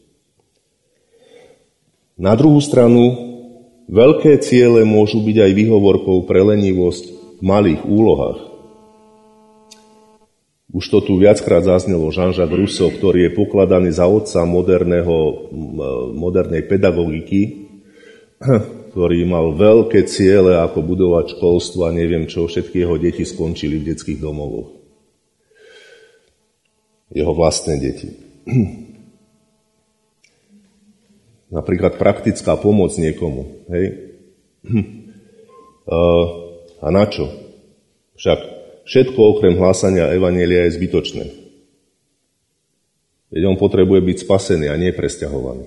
Na 2.17 2.35
druhú 2.35 2.59
stranu, 2.59 3.13
veľké 3.87 4.41
ciele 4.43 4.83
môžu 4.83 5.23
byť 5.23 5.37
aj 5.47 5.53
výhovorkou 5.53 6.25
pre 6.27 6.43
lenivosť 6.43 7.05
v 7.39 7.43
malých 7.45 7.81
úlohách. 7.87 8.41
Už 10.77 10.93
to 10.93 11.01
tu 11.01 11.17
viackrát 11.17 11.65
zaznelo 11.65 12.13
Jean-Jacques 12.13 12.53
Rousseau, 12.53 12.93
ktorý 12.93 13.33
je 13.33 13.33
pokladaný 13.33 13.97
za 13.97 14.05
otca 14.05 14.45
moderného, 14.45 15.49
modernej 16.13 16.69
pedagogiky, 16.69 17.65
ktorý 18.93 19.25
mal 19.25 19.57
veľké 19.57 20.05
ciele, 20.05 20.53
ako 20.61 20.85
budovať 20.85 21.41
školstvo 21.41 21.89
a 21.89 21.97
neviem 21.97 22.29
čo, 22.29 22.45
všetky 22.45 22.85
jeho 22.85 23.01
deti 23.01 23.25
skončili 23.25 23.81
v 23.81 23.97
detských 23.97 24.21
domovoch. 24.21 24.77
Jeho 27.09 27.33
vlastné 27.33 27.81
deti. 27.81 28.13
Napríklad 31.57 31.97
praktická 31.97 32.53
pomoc 32.61 32.93
niekomu. 33.01 33.65
Hej? 33.73 34.13
A 36.85 36.93
na 36.93 37.09
čo? 37.09 37.33
Však 38.21 38.56
Všetko 38.87 39.19
okrem 39.19 39.59
hlásania 39.59 40.15
Evanielia 40.15 40.71
je 40.71 40.79
zbytočné. 40.79 41.27
Veď 43.35 43.43
on 43.51 43.59
potrebuje 43.59 43.99
byť 43.99 44.17
spasený 44.23 44.71
a 44.71 44.79
nie 44.79 44.95
presťahovaný. 44.95 45.67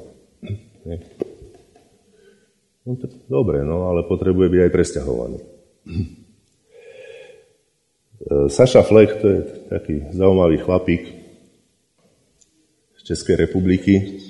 No, 2.87 2.95
dobre, 3.27 3.67
no, 3.67 3.91
ale 3.91 4.07
potrebuje 4.07 4.47
byť 4.47 4.61
aj 4.63 4.71
presťahovaný. 4.71 5.39
Saša 8.47 8.87
Fleck, 8.87 9.19
to 9.19 9.27
je 9.27 9.39
taký 9.67 9.95
zaujímavý 10.15 10.63
chlapík 10.63 11.03
z 12.95 13.01
Českej 13.03 13.35
republiky, 13.35 14.23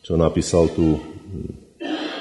čo 0.00 0.16
napísal 0.16 0.72
tú 0.72 0.96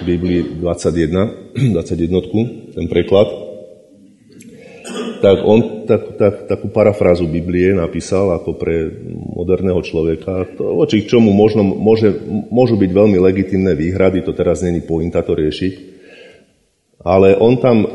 Biblii 0.04 0.60
21, 0.60 1.72
21, 1.72 2.76
ten 2.76 2.86
preklad 2.92 3.47
tak 5.22 5.38
on 5.44 5.88
tak, 5.88 6.04
tak, 6.20 6.36
takú 6.46 6.68
parafrázu 6.70 7.26
Biblie 7.26 7.74
napísal 7.74 8.36
ako 8.36 8.60
pre 8.60 8.92
moderného 9.36 9.80
človeka, 9.82 10.58
to, 10.58 10.78
voči 10.78 11.08
čomu 11.08 11.32
možno, 11.32 11.64
môže, 11.64 12.14
môžu 12.52 12.76
byť 12.76 12.92
veľmi 12.92 13.18
legitimné 13.18 13.74
výhrady, 13.74 14.22
to 14.22 14.36
teraz 14.36 14.62
není 14.62 14.84
pointa 14.84 15.24
to 15.24 15.34
riešiť, 15.34 15.74
ale 17.02 17.38
on 17.40 17.56
tam 17.58 17.78
e, 17.84 17.88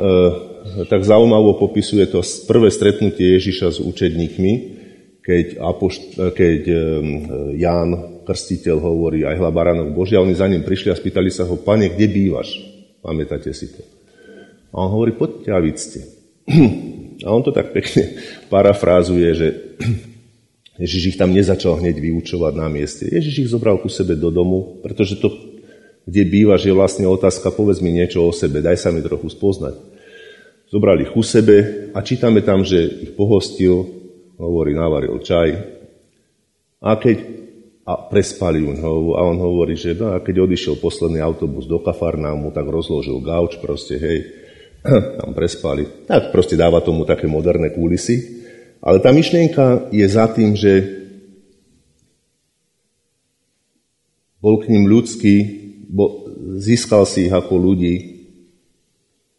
tak 0.88 1.04
zaujímavo 1.04 1.58
popisuje 1.58 2.08
to 2.08 2.24
prvé 2.48 2.72
stretnutie 2.72 3.36
Ježiša 3.36 3.76
s 3.76 3.78
učedníkmi, 3.82 4.52
keď, 5.22 5.62
Apošt, 5.62 6.18
keď 6.34 6.60
e, 6.66 6.76
Ján 7.58 7.90
Krstiteľ 8.22 8.78
hovorí 8.78 9.26
aj 9.26 9.38
hlabaranok 9.38 9.94
Božia, 9.94 10.22
oni 10.22 10.34
za 10.34 10.46
ním 10.46 10.62
prišli 10.62 10.94
a 10.94 10.98
spýtali 10.98 11.30
sa 11.30 11.46
ho, 11.46 11.58
pane, 11.58 11.90
kde 11.90 12.06
bývaš? 12.06 12.54
Pamätáte 13.02 13.50
si 13.50 13.74
to? 13.74 13.82
A 14.72 14.86
on 14.86 14.94
hovorí, 14.94 15.12
poďte 15.12 15.50
a 15.50 15.58
vycte. 15.58 16.00
A 17.22 17.32
on 17.32 17.42
to 17.42 17.54
tak 17.54 17.70
pekne 17.70 18.18
parafrázuje, 18.52 19.28
že 19.34 19.48
Ježiš 20.82 21.14
ich 21.14 21.20
tam 21.20 21.30
nezačal 21.30 21.78
hneď 21.78 21.98
vyučovať 21.98 22.52
na 22.56 22.66
mieste. 22.66 23.06
Ježiš 23.06 23.46
ich 23.46 23.52
zobral 23.52 23.78
ku 23.78 23.86
sebe 23.86 24.18
do 24.18 24.32
domu, 24.32 24.82
pretože 24.82 25.20
to, 25.20 25.30
kde 26.08 26.22
bývaš, 26.26 26.66
je 26.66 26.74
vlastne 26.74 27.06
otázka, 27.06 27.54
povedz 27.54 27.78
mi 27.84 27.92
niečo 27.94 28.24
o 28.24 28.32
sebe, 28.34 28.64
daj 28.64 28.80
sa 28.80 28.88
mi 28.90 29.04
trochu 29.04 29.30
spoznať. 29.30 29.78
Zobral 30.72 30.98
ich 31.04 31.12
ku 31.12 31.20
sebe 31.20 31.88
a 31.92 32.00
čítame 32.00 32.40
tam, 32.40 32.64
že 32.64 32.80
ich 32.80 33.12
pohostil, 33.12 33.84
hovorí, 34.40 34.72
navaril 34.72 35.20
čaj. 35.20 35.48
A 36.82 36.96
keď 36.96 37.42
a 37.82 37.98
prespali 37.98 38.62
ho 38.62 39.18
a 39.18 39.20
on 39.26 39.42
hovorí, 39.42 39.74
že 39.74 39.98
no, 39.98 40.14
a 40.14 40.22
keď 40.22 40.46
odišiel 40.46 40.78
posledný 40.78 41.18
autobus 41.18 41.66
do 41.66 41.82
Kafarnámu, 41.82 42.54
tak 42.54 42.62
rozložil 42.70 43.18
gauč 43.18 43.58
proste, 43.58 43.98
hej, 43.98 44.18
tam 44.82 45.30
prespali. 45.34 45.86
Tak 46.10 46.34
proste 46.34 46.58
dáva 46.58 46.82
tomu 46.82 47.06
také 47.06 47.30
moderné 47.30 47.70
kúlisy. 47.70 48.42
Ale 48.82 48.98
tá 48.98 49.14
myšlienka 49.14 49.94
je 49.94 50.06
za 50.10 50.26
tým, 50.26 50.58
že 50.58 51.02
bol 54.42 54.58
k 54.58 54.74
ním 54.74 54.90
ľudský, 54.90 55.34
bo 55.86 56.26
získal 56.58 57.06
si 57.06 57.30
ich 57.30 57.34
ako 57.34 57.54
ľudí, 57.54 57.94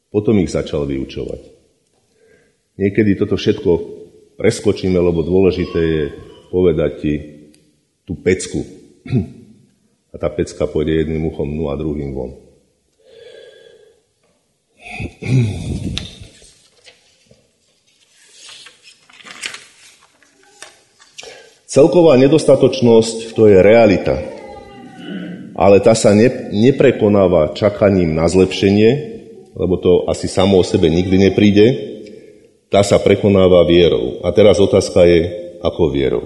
potom 0.08 0.40
ich 0.40 0.54
začal 0.54 0.88
vyučovať. 0.88 1.42
Niekedy 2.80 3.20
toto 3.20 3.36
všetko 3.36 3.72
preskočíme, 4.40 4.96
lebo 4.96 5.28
dôležité 5.28 5.82
je 5.84 6.04
povedať 6.48 6.92
ti 7.04 7.14
tú 8.08 8.16
pecku. 8.16 8.64
A 10.14 10.22
tá 10.22 10.30
pecka 10.30 10.70
pôjde 10.70 11.04
jedným 11.04 11.26
uchom 11.26 11.50
nu 11.50 11.74
a 11.74 11.76
druhým 11.76 12.14
von. 12.14 12.43
Celková 21.74 22.22
nedostatočnosť 22.22 23.34
to 23.34 23.50
je 23.50 23.58
realita, 23.58 24.22
ale 25.58 25.82
tá 25.82 25.98
sa 25.98 26.14
ne, 26.14 26.30
neprekonáva 26.54 27.58
čakaním 27.58 28.14
na 28.14 28.30
zlepšenie, 28.30 28.92
lebo 29.58 29.82
to 29.82 30.06
asi 30.06 30.30
samo 30.30 30.62
o 30.62 30.64
sebe 30.66 30.86
nikdy 30.86 31.18
nepríde, 31.30 31.66
tá 32.70 32.86
sa 32.86 33.02
prekonáva 33.02 33.66
vierou. 33.66 34.22
A 34.22 34.30
teraz 34.34 34.62
otázka 34.62 35.06
je, 35.06 35.22
ako 35.62 35.94
vierou. 35.94 36.26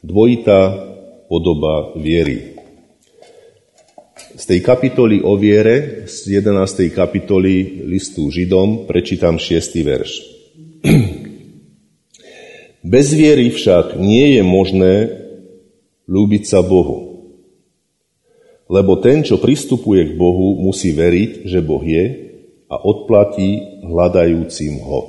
Dvojitá 0.00 0.72
podoba 1.28 1.92
viery. 2.00 2.55
Z 4.36 4.52
tej 4.52 4.60
kapitoly 4.60 5.24
o 5.24 5.32
viere, 5.40 6.04
z 6.04 6.44
11. 6.44 6.92
kapitoly 6.92 7.88
listu 7.88 8.28
Židom, 8.28 8.84
prečítam 8.84 9.40
6. 9.40 9.80
verš. 9.80 10.12
Bez 12.84 13.16
viery 13.16 13.48
však 13.48 13.96
nie 13.96 14.36
je 14.36 14.42
možné 14.44 14.94
ľúbiť 16.04 16.44
sa 16.44 16.60
Bohu. 16.60 17.32
Lebo 18.68 19.00
ten, 19.00 19.24
čo 19.24 19.40
pristupuje 19.40 20.12
k 20.12 20.20
Bohu, 20.20 20.60
musí 20.60 20.92
veriť, 20.92 21.48
že 21.48 21.64
Boh 21.64 21.80
je 21.80 22.36
a 22.68 22.76
odplatí 22.76 23.80
hľadajúcim 23.88 24.84
ho. 24.84 25.00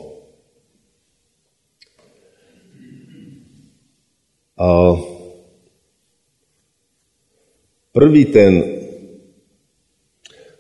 A 4.56 4.96
prvý 7.92 8.32
ten 8.32 8.77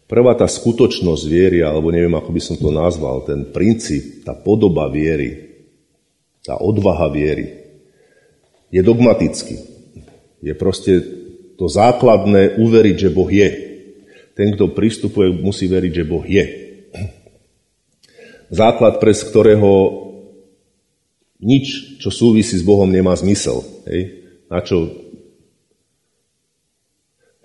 Prvá 0.08 0.32
tá 0.39 0.48
skutočnosť 0.48 1.24
viery, 1.28 1.60
alebo 1.60 1.91
neviem, 1.91 2.15
ako 2.15 2.32
by 2.32 2.41
som 2.41 2.56
to 2.56 2.72
nazval, 2.72 3.28
ten 3.28 3.52
princíp, 3.52 4.24
tá 4.24 4.32
podoba 4.32 4.88
viery, 4.88 5.60
tá 6.48 6.56
odvaha 6.56 7.12
viery, 7.12 7.67
je 8.72 8.80
dogmatický. 8.80 9.58
Je 10.39 10.54
proste 10.56 11.04
to 11.60 11.67
základné 11.67 12.56
uveriť, 12.56 12.96
že 12.96 13.10
Boh 13.12 13.28
je. 13.28 13.50
Ten, 14.32 14.56
kto 14.56 14.72
pristupuje, 14.72 15.34
musí 15.34 15.67
veriť, 15.67 15.91
že 15.91 16.06
Boh 16.08 16.24
je. 16.24 16.46
Základ, 18.48 19.04
pre 19.04 19.12
ktorého 19.12 19.72
nič, 21.43 22.00
čo 22.00 22.10
súvisí 22.10 22.56
s 22.56 22.63
Bohom, 22.63 22.88
nemá 22.88 23.12
zmysel. 23.17 23.60
Hej? 23.86 24.02
Na 24.48 24.63
čo 24.63 25.07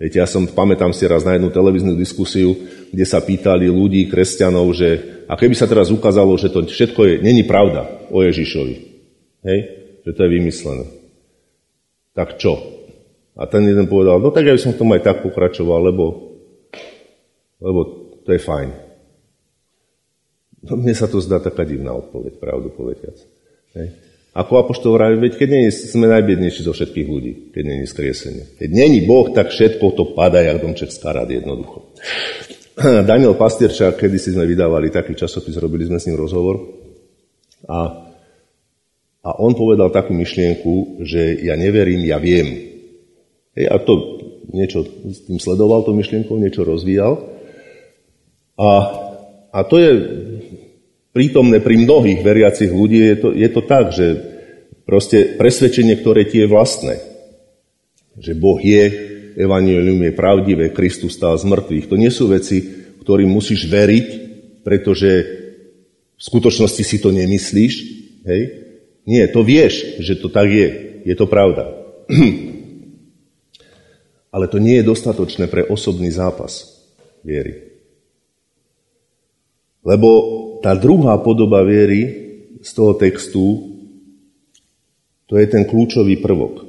Viete, 0.03 0.19
ja 0.19 0.27
som, 0.27 0.43
pamätám 0.43 0.91
si 0.91 1.07
raz 1.07 1.23
na 1.23 1.39
jednu 1.39 1.47
televíznu 1.47 1.95
diskusiu, 1.95 2.59
kde 2.91 3.07
sa 3.07 3.23
pýtali 3.23 3.71
ľudí, 3.71 4.11
kresťanov, 4.11 4.75
že 4.75 5.23
a 5.31 5.39
keby 5.39 5.55
sa 5.55 5.63
teraz 5.63 5.95
ukázalo, 5.95 6.35
že 6.35 6.51
to 6.51 6.67
všetko 6.67 7.07
je, 7.07 7.13
není 7.23 7.47
pravda 7.47 7.87
o 8.11 8.19
Ježišovi, 8.19 8.75
hej, 9.47 9.59
že 10.03 10.11
to 10.11 10.19
je 10.27 10.29
vymyslené. 10.35 10.85
Tak 12.11 12.35
čo? 12.35 12.59
A 13.39 13.47
ten 13.47 13.63
jeden 13.63 13.87
povedal, 13.87 14.19
no 14.19 14.27
tak 14.27 14.43
ja 14.43 14.51
by 14.51 14.59
som 14.59 14.75
v 14.75 14.79
tom 14.83 14.91
aj 14.91 15.07
tak 15.07 15.17
pokračoval, 15.23 15.87
lebo, 15.87 16.35
lebo 17.63 17.79
to 18.27 18.29
je 18.35 18.43
fajn. 18.43 18.69
No, 20.67 20.83
mne 20.83 20.99
sa 20.99 21.07
to 21.07 21.23
zdá 21.23 21.39
taká 21.39 21.63
divná 21.63 21.95
odpoveď, 21.95 22.43
pravdu 22.43 22.75
povediac. 22.75 23.15
Hej. 23.79 23.87
Ako 24.33 24.65
apoštol 24.65 24.97
vraví, 24.97 25.21
veď 25.21 25.33
keď 25.37 25.49
nie 25.53 25.69
sme 25.69 26.09
najbiednejší 26.09 26.65
zo 26.65 26.73
všetkých 26.73 27.07
ľudí, 27.07 27.53
keď 27.53 27.63
je 27.69 27.85
skriesenie. 27.85 28.43
Keď 28.57 28.69
není 28.73 29.05
Boh, 29.05 29.29
tak 29.29 29.53
všetko 29.53 29.93
to 29.93 30.03
padá, 30.17 30.41
jak 30.41 30.57
domček 30.57 30.89
starát 30.89 31.29
jednoducho. 31.29 31.93
Daniel 33.09 33.37
Pastierčák, 33.37 33.93
kedy 33.93 34.17
si 34.17 34.33
sme 34.33 34.49
vydávali 34.49 34.89
taký 34.89 35.13
časopis, 35.13 35.53
robili 35.61 35.85
sme 35.85 36.01
s 36.01 36.09
ním 36.09 36.17
rozhovor 36.17 36.65
a, 37.69 38.09
a 39.21 39.29
on 39.37 39.53
povedal 39.53 39.93
takú 39.93 40.17
myšlienku, 40.17 41.05
že 41.05 41.37
ja 41.45 41.53
neverím, 41.53 42.01
ja 42.01 42.17
viem. 42.17 42.73
Hej, 43.53 43.69
a 43.69 43.77
to 43.77 43.93
niečo 44.49 44.81
s 45.05 45.29
tým 45.29 45.37
sledoval, 45.37 45.85
to 45.85 45.93
myšlienkou, 45.93 46.41
niečo 46.41 46.65
rozvíjal. 46.65 47.21
A, 48.57 48.69
a 49.53 49.59
to 49.61 49.77
je 49.77 49.91
prítomné 51.13 51.61
pri 51.61 51.79
mnohých 51.79 52.25
veriacich 52.25 52.73
ľudí, 52.73 52.99
je 52.99 53.17
to, 53.21 53.29
je 53.31 53.49
to 53.53 53.61
tak, 53.63 53.93
že 53.93 54.07
proste 54.83 55.37
presvedčenie, 55.39 55.95
ktoré 56.01 56.25
ti 56.27 56.43
je 56.43 56.49
vlastné, 56.49 56.99
že 58.17 58.33
Boh 58.35 58.59
je, 58.59 59.13
Evangelium 59.33 60.01
je 60.05 60.13
pravdivé, 60.13 60.69
Kristus 60.69 61.17
stál 61.17 61.37
z 61.37 61.45
mŕtvych. 61.49 61.89
To 61.89 61.95
nie 61.97 62.13
sú 62.13 62.29
veci, 62.29 62.61
ktorým 63.01 63.29
musíš 63.29 63.65
veriť, 63.65 64.07
pretože 64.61 65.11
v 66.13 66.21
skutočnosti 66.21 66.83
si 66.85 66.97
to 67.01 67.09
nemyslíš. 67.09 67.73
Hej? 68.29 68.41
Nie, 69.09 69.25
to 69.27 69.41
vieš, 69.41 69.99
že 69.99 70.21
to 70.21 70.29
tak 70.29 70.47
je. 70.53 71.01
Je 71.03 71.15
to 71.17 71.25
pravda. 71.25 71.73
Ale 74.33 74.45
to 74.49 74.57
nie 74.61 74.81
je 74.81 74.89
dostatočné 74.89 75.49
pre 75.49 75.65
osobný 75.65 76.13
zápas 76.13 76.85
viery. 77.25 77.72
Lebo 79.83 80.09
tá 80.63 80.71
druhá 80.79 81.19
podoba 81.19 81.61
viery 81.67 82.01
z 82.63 82.69
toho 82.71 82.95
textu, 82.95 83.75
to 85.27 85.35
je 85.35 85.45
ten 85.51 85.67
kľúčový 85.67 86.23
prvok. 86.23 86.63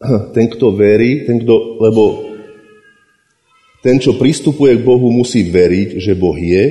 Ten, 0.34 0.48
kto 0.48 0.72
verí, 0.72 1.28
ten, 1.28 1.44
kto, 1.44 1.76
lebo 1.76 2.02
ten, 3.84 4.00
čo 4.00 4.16
pristupuje 4.16 4.80
k 4.80 4.84
Bohu, 4.84 5.12
musí 5.12 5.44
veriť, 5.44 6.00
že 6.00 6.16
Boh 6.16 6.36
je 6.40 6.64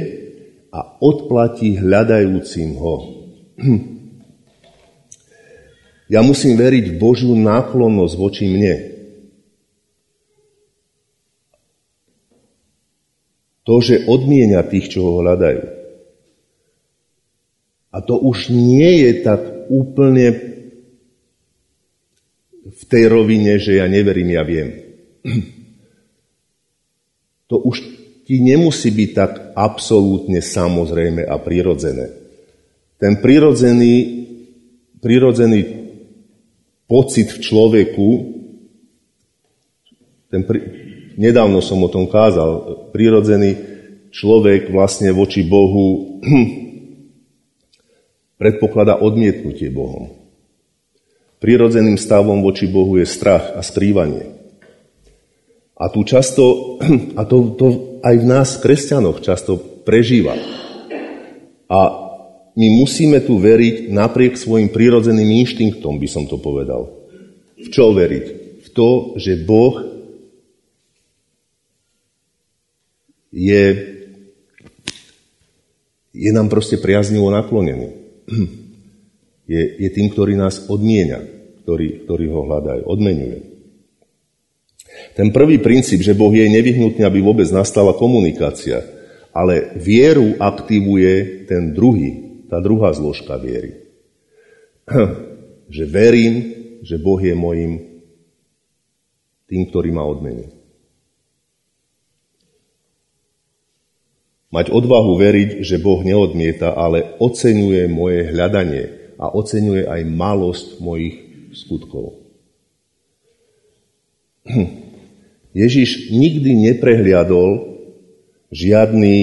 a 0.74 0.98
odplatí 0.98 1.78
hľadajúcim 1.78 2.70
ho. 2.78 2.96
Ja 6.10 6.26
musím 6.26 6.58
veriť 6.58 6.90
v 6.90 6.98
Božiu 6.98 7.38
náklonnosť 7.38 8.14
voči 8.18 8.50
mne. 8.50 8.89
To, 13.68 13.76
že 13.84 14.08
odmienia 14.08 14.64
tých, 14.66 14.94
čo 14.94 15.04
ho 15.04 15.14
hľadajú. 15.24 15.64
A 17.90 17.98
to 18.06 18.16
už 18.22 18.54
nie 18.54 19.04
je 19.08 19.12
tak 19.26 19.42
úplne 19.70 20.28
v 22.70 22.84
tej 22.86 23.04
rovine, 23.10 23.58
že 23.58 23.82
ja 23.82 23.90
neverím, 23.90 24.38
ja 24.38 24.46
viem. 24.46 24.70
To 27.50 27.58
už 27.58 27.82
ti 28.30 28.46
nemusí 28.46 28.94
byť 28.94 29.10
tak 29.18 29.32
absolútne 29.58 30.38
samozrejme 30.38 31.26
a 31.26 31.34
prirodzené. 31.42 32.14
Ten 33.02 33.18
prirodzený, 33.18 33.96
prirodzený 35.02 35.66
pocit 36.86 37.34
v 37.34 37.40
človeku, 37.42 38.10
ten, 40.30 40.46
nedávno 41.20 41.60
som 41.60 41.84
o 41.84 41.92
tom 41.92 42.08
kázal, 42.08 42.88
prirodzený 42.96 43.60
človek 44.16 44.72
vlastne 44.72 45.12
voči 45.12 45.44
Bohu 45.44 46.24
predpokladá 48.42 49.04
odmietnutie 49.04 49.68
Bohom. 49.68 50.16
Prirodzeným 51.44 52.00
stavom 52.00 52.40
voči 52.40 52.72
Bohu 52.72 52.96
je 52.96 53.04
strach 53.04 53.52
a 53.56 53.60
skrývanie. 53.60 54.32
A 55.76 55.92
tu 55.92 56.08
často, 56.08 56.80
a 57.20 57.28
to, 57.28 57.56
to 57.60 57.68
aj 58.00 58.16
v 58.16 58.26
nás, 58.26 58.56
kresťanoch, 58.64 59.20
často 59.20 59.60
prežíva. 59.84 60.40
A 61.70 61.80
my 62.56 62.68
musíme 62.82 63.24
tu 63.24 63.40
veriť 63.40 63.94
napriek 63.94 64.36
svojim 64.36 64.72
prirodzeným 64.72 65.46
inštinktom, 65.46 66.02
by 66.02 66.08
som 66.10 66.24
to 66.28 66.42
povedal. 66.42 66.92
V 67.60 67.68
čo 67.72 67.92
veriť? 67.92 68.26
V 68.64 68.68
to, 68.72 69.16
že 69.16 69.48
Boh 69.48 69.99
je, 73.30 73.64
je 76.14 76.32
nám 76.34 76.50
proste 76.50 76.78
priaznivo 76.82 77.30
naklonený. 77.30 77.90
Je, 79.50 79.82
je 79.82 79.90
tým, 79.90 80.14
ktorý 80.14 80.38
nás 80.38 80.70
odmienia, 80.70 81.26
ktorý, 81.66 82.06
ktorý 82.06 82.26
ho 82.30 82.46
hľadajú, 82.46 82.86
odmenuje. 82.86 83.50
Ten 85.18 85.34
prvý 85.34 85.58
princíp, 85.58 86.06
že 86.06 86.14
Boh 86.14 86.30
je 86.30 86.46
nevyhnutný, 86.46 87.02
aby 87.02 87.18
vôbec 87.18 87.50
nastala 87.50 87.98
komunikácia, 87.98 88.86
ale 89.34 89.74
vieru 89.74 90.38
aktivuje 90.38 91.50
ten 91.50 91.74
druhý, 91.74 92.46
tá 92.46 92.62
druhá 92.62 92.94
zložka 92.94 93.42
viery. 93.42 93.90
Že 95.70 95.84
verím, 95.86 96.34
že 96.82 96.98
Boh 96.98 97.22
je 97.22 97.38
mojim 97.38 98.02
tým, 99.46 99.70
ktorý 99.70 99.94
ma 99.94 100.02
odmení. 100.02 100.59
Mať 104.50 104.74
odvahu 104.74 105.14
veriť, 105.14 105.62
že 105.62 105.78
Boh 105.78 106.02
neodmieta, 106.02 106.74
ale 106.74 107.06
oceňuje 107.22 107.86
moje 107.86 108.34
hľadanie 108.34 109.14
a 109.22 109.30
oceňuje 109.30 109.86
aj 109.86 110.02
malosť 110.10 110.68
mojich 110.82 111.18
skutkov. 111.54 112.18
Ježiš 115.62 116.10
nikdy 116.10 116.56
neprehliadol 116.70 117.78
žiadny 118.50 119.18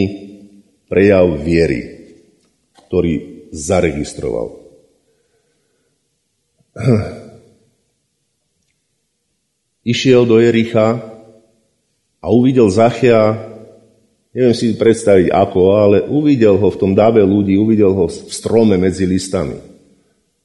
prejav 0.87 1.43
viery. 1.43 1.99
ktorý 2.87 3.51
zaregistroval. 3.51 4.63
Išiel 9.91 10.23
do 10.23 10.39
Jericha 10.39 11.03
a 12.23 12.27
uvidel 12.31 12.71
Zachia, 12.71 13.56
neviem 14.37 14.53
si 14.53 14.77
predstaviť 14.77 15.33
ako, 15.33 15.61
ale 15.73 15.97
uvidel 16.05 16.61
ho 16.61 16.69
v 16.69 16.77
tom 16.77 16.93
dave 16.93 17.25
ľudí, 17.25 17.57
uvidel 17.57 17.97
ho 17.97 18.05
v 18.05 18.13
strome 18.13 18.77
medzi 18.77 19.09
listami. 19.09 19.57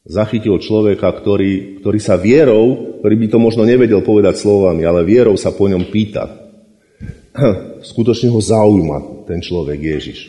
Zachytil 0.07 0.57
človeka, 0.63 1.11
ktorý, 1.11 1.83
ktorý 1.83 1.99
sa 1.99 2.15
vierou, 2.15 2.97
ktorý 3.03 3.15
by 3.19 3.27
to 3.27 3.37
možno 3.37 3.67
nevedel 3.67 3.99
povedať 3.99 4.39
slovami, 4.39 4.87
ale 4.87 5.03
vierou 5.03 5.35
sa 5.35 5.51
po 5.51 5.67
ňom 5.67 5.91
pýta. 5.91 6.23
Skutočne 7.91 8.31
ho 8.31 8.39
zaujíma 8.39 9.27
ten 9.27 9.43
človek 9.43 9.77
Ježiš. 9.77 10.19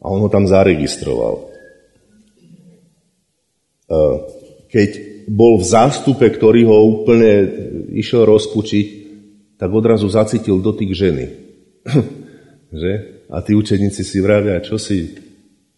A 0.00 0.08
on 0.08 0.22
ho 0.24 0.30
tam 0.32 0.46
zaregistroval. 0.48 1.34
E, 3.84 3.98
keď 4.70 4.90
bol 5.28 5.60
v 5.60 5.68
zástupe, 5.68 6.24
ktorý 6.24 6.70
ho 6.70 7.02
úplne 7.02 7.32
išiel 7.92 8.24
rozpučiť, 8.24 8.86
tak 9.60 9.68
odrazu 9.68 10.08
zacítil 10.08 10.62
dotyk 10.62 10.94
ženy. 10.96 11.26
že? 12.70 13.26
A 13.30 13.42
tí 13.42 13.54
učeníci 13.54 14.02
si 14.06 14.18
vravia, 14.22 14.62
čo 14.62 14.78
si 14.78 15.14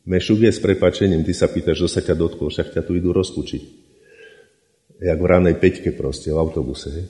mešuk 0.05 0.45
je 0.45 0.53
s 0.53 0.61
prepačením, 0.61 1.25
ty 1.25 1.33
sa 1.33 1.49
pýtaš, 1.49 1.85
čo 1.85 1.89
sa 1.89 2.01
ťa 2.05 2.15
dotkol, 2.17 2.53
však 2.53 2.77
ťa 2.77 2.83
tu 2.85 2.97
idú 2.97 3.13
rozpučiť. 3.17 3.63
Jak 5.03 5.19
v 5.19 5.27
ránej 5.27 5.59
peťke 5.59 5.91
proste, 5.97 6.31
v 6.31 6.39
autobuse. 6.39 6.89
He? 6.93 7.05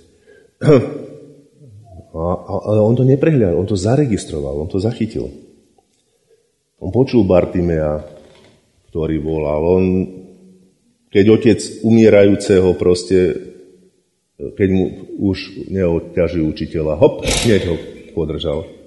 Ale 2.12 2.80
on 2.84 2.92
to 2.92 3.08
neprehľadal, 3.08 3.56
on 3.56 3.68
to 3.68 3.76
zaregistroval, 3.76 4.60
on 4.60 4.68
to 4.68 4.76
zachytil. 4.76 5.32
On 6.82 6.92
počul 6.92 7.24
Bartimea, 7.24 8.04
ktorý 8.92 9.16
volal. 9.22 9.62
On, 9.64 9.84
keď 11.08 11.24
otec 11.32 11.58
umierajúceho 11.80 12.76
proste, 12.76 13.32
keď 14.36 14.68
mu 14.68 14.84
už 15.32 15.70
neodťaží 15.72 16.44
učiteľa, 16.44 17.00
hop, 17.00 17.24
hneď 17.24 17.72
ho 17.72 17.76
podržal. 18.12 18.81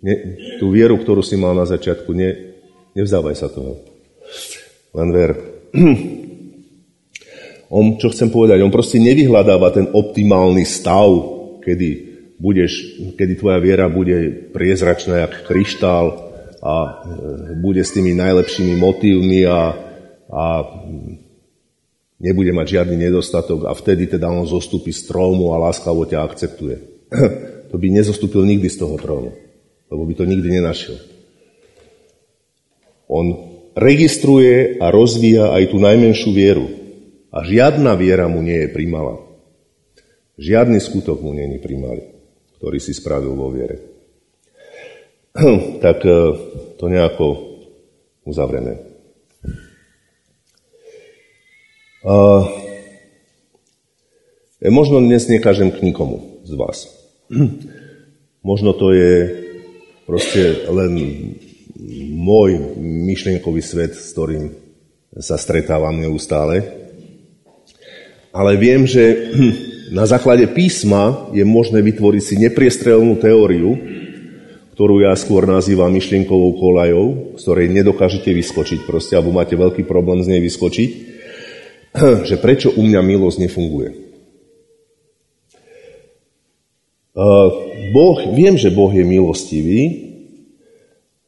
Ne, 0.00 0.14
tú 0.56 0.72
vieru, 0.72 0.96
ktorú 0.96 1.20
si 1.20 1.36
mal 1.36 1.52
na 1.52 1.68
začiatku, 1.68 2.10
ne, 2.16 2.56
nevzdávaj 2.96 3.36
sa 3.36 3.52
toho. 3.52 3.84
Len 4.96 5.08
ver. 5.12 5.30
On, 7.70 7.94
čo 8.02 8.10
chcem 8.10 8.34
povedať, 8.34 8.66
on 8.66 8.74
proste 8.74 8.98
nevyhľadáva 8.98 9.70
ten 9.70 9.86
optimálny 9.94 10.66
stav, 10.66 11.06
kedy 11.62 11.88
budeš, 12.34 12.98
kedy 13.14 13.38
tvoja 13.38 13.62
viera 13.62 13.86
bude 13.86 14.50
priezračná 14.50 15.22
jak 15.22 15.46
kryštál 15.46 16.06
a 16.58 16.74
e, 16.82 16.90
bude 17.62 17.86
s 17.86 17.94
tými 17.94 18.10
najlepšími 18.18 18.74
motívmi 18.74 19.46
a, 19.46 19.70
a 20.34 20.44
nebude 22.18 22.50
mať 22.50 22.66
žiadny 22.80 22.96
nedostatok 23.06 23.70
a 23.70 23.72
vtedy 23.72 24.10
teda 24.10 24.26
on 24.28 24.50
zostupí 24.50 24.90
z 24.90 25.06
trónu 25.06 25.54
a 25.54 25.62
láskavo 25.62 26.02
ťa 26.04 26.26
akceptuje. 26.26 26.76
To 27.70 27.78
by 27.78 27.86
nezostúpil 27.86 28.42
nikdy 28.50 28.66
z 28.66 28.82
toho 28.82 28.98
trónu, 28.98 29.30
lebo 29.90 30.02
by 30.06 30.14
to 30.14 30.24
nikdy 30.24 30.48
nenašiel. 30.48 30.96
On 33.10 33.26
registruje 33.74 34.78
a 34.78 34.94
rozvíja 34.94 35.50
aj 35.50 35.74
tú 35.74 35.82
najmenšiu 35.82 36.30
vieru. 36.30 36.66
A 37.34 37.42
žiadna 37.42 37.98
viera 37.98 38.30
mu 38.30 38.42
nie 38.42 38.66
je 38.66 38.74
primala. 38.74 39.18
Žiadny 40.38 40.78
skutok 40.78 41.18
mu 41.20 41.34
nie 41.34 41.46
je 41.46 41.62
primalý 41.62 42.20
ktorý 42.60 42.76
si 42.76 42.92
spravil 42.92 43.32
vo 43.32 43.48
viere. 43.48 43.80
tak 45.84 46.04
e, 46.04 46.12
to 46.76 46.92
nejako 46.92 47.56
uzavrieme. 48.28 48.76
E, 54.60 54.68
možno 54.68 55.00
dnes 55.00 55.24
nekážem 55.32 55.72
k 55.72 55.80
nikomu 55.80 56.44
z 56.44 56.52
vás. 56.52 56.84
možno 58.44 58.76
to 58.76 58.92
je 58.92 59.12
proste 60.10 60.66
len 60.66 60.92
môj 62.18 62.74
myšlienkový 62.82 63.62
svet, 63.62 63.94
s 63.94 64.10
ktorým 64.10 64.50
sa 65.22 65.38
stretávam 65.38 65.94
neustále. 65.94 66.66
Ale 68.34 68.58
viem, 68.58 68.90
že 68.90 69.30
na 69.98 70.10
základe 70.10 70.50
písma 70.50 71.30
je 71.30 71.46
možné 71.46 71.78
vytvoriť 71.78 72.22
si 72.26 72.34
nepriestrelnú 72.42 73.22
teóriu, 73.22 73.78
ktorú 74.74 75.06
ja 75.06 75.14
skôr 75.14 75.46
nazývam 75.46 75.94
myšlienkovou 75.94 76.58
kolajou, 76.58 77.38
ktorej 77.38 77.70
nedokážete 77.70 78.34
vyskočiť 78.34 78.90
proste, 78.90 79.14
alebo 79.14 79.30
máte 79.30 79.54
veľký 79.54 79.86
problém 79.86 80.26
z 80.26 80.34
nej 80.34 80.42
vyskočiť, 80.42 80.90
že 82.28 82.34
prečo 82.42 82.74
u 82.74 82.82
mňa 82.82 82.98
milosť 82.98 83.46
nefunguje. 83.46 84.09
Boh, 87.90 88.18
viem, 88.34 88.54
že 88.54 88.70
Boh 88.70 88.90
je 88.94 89.02
milostivý, 89.02 89.80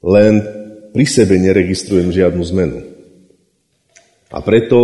len 0.02 0.42
pri 0.92 1.04
sebe 1.06 1.38
neregistrujem 1.38 2.12
žiadnu 2.12 2.42
zmenu. 2.54 2.78
A 4.30 4.38
preto 4.40 4.78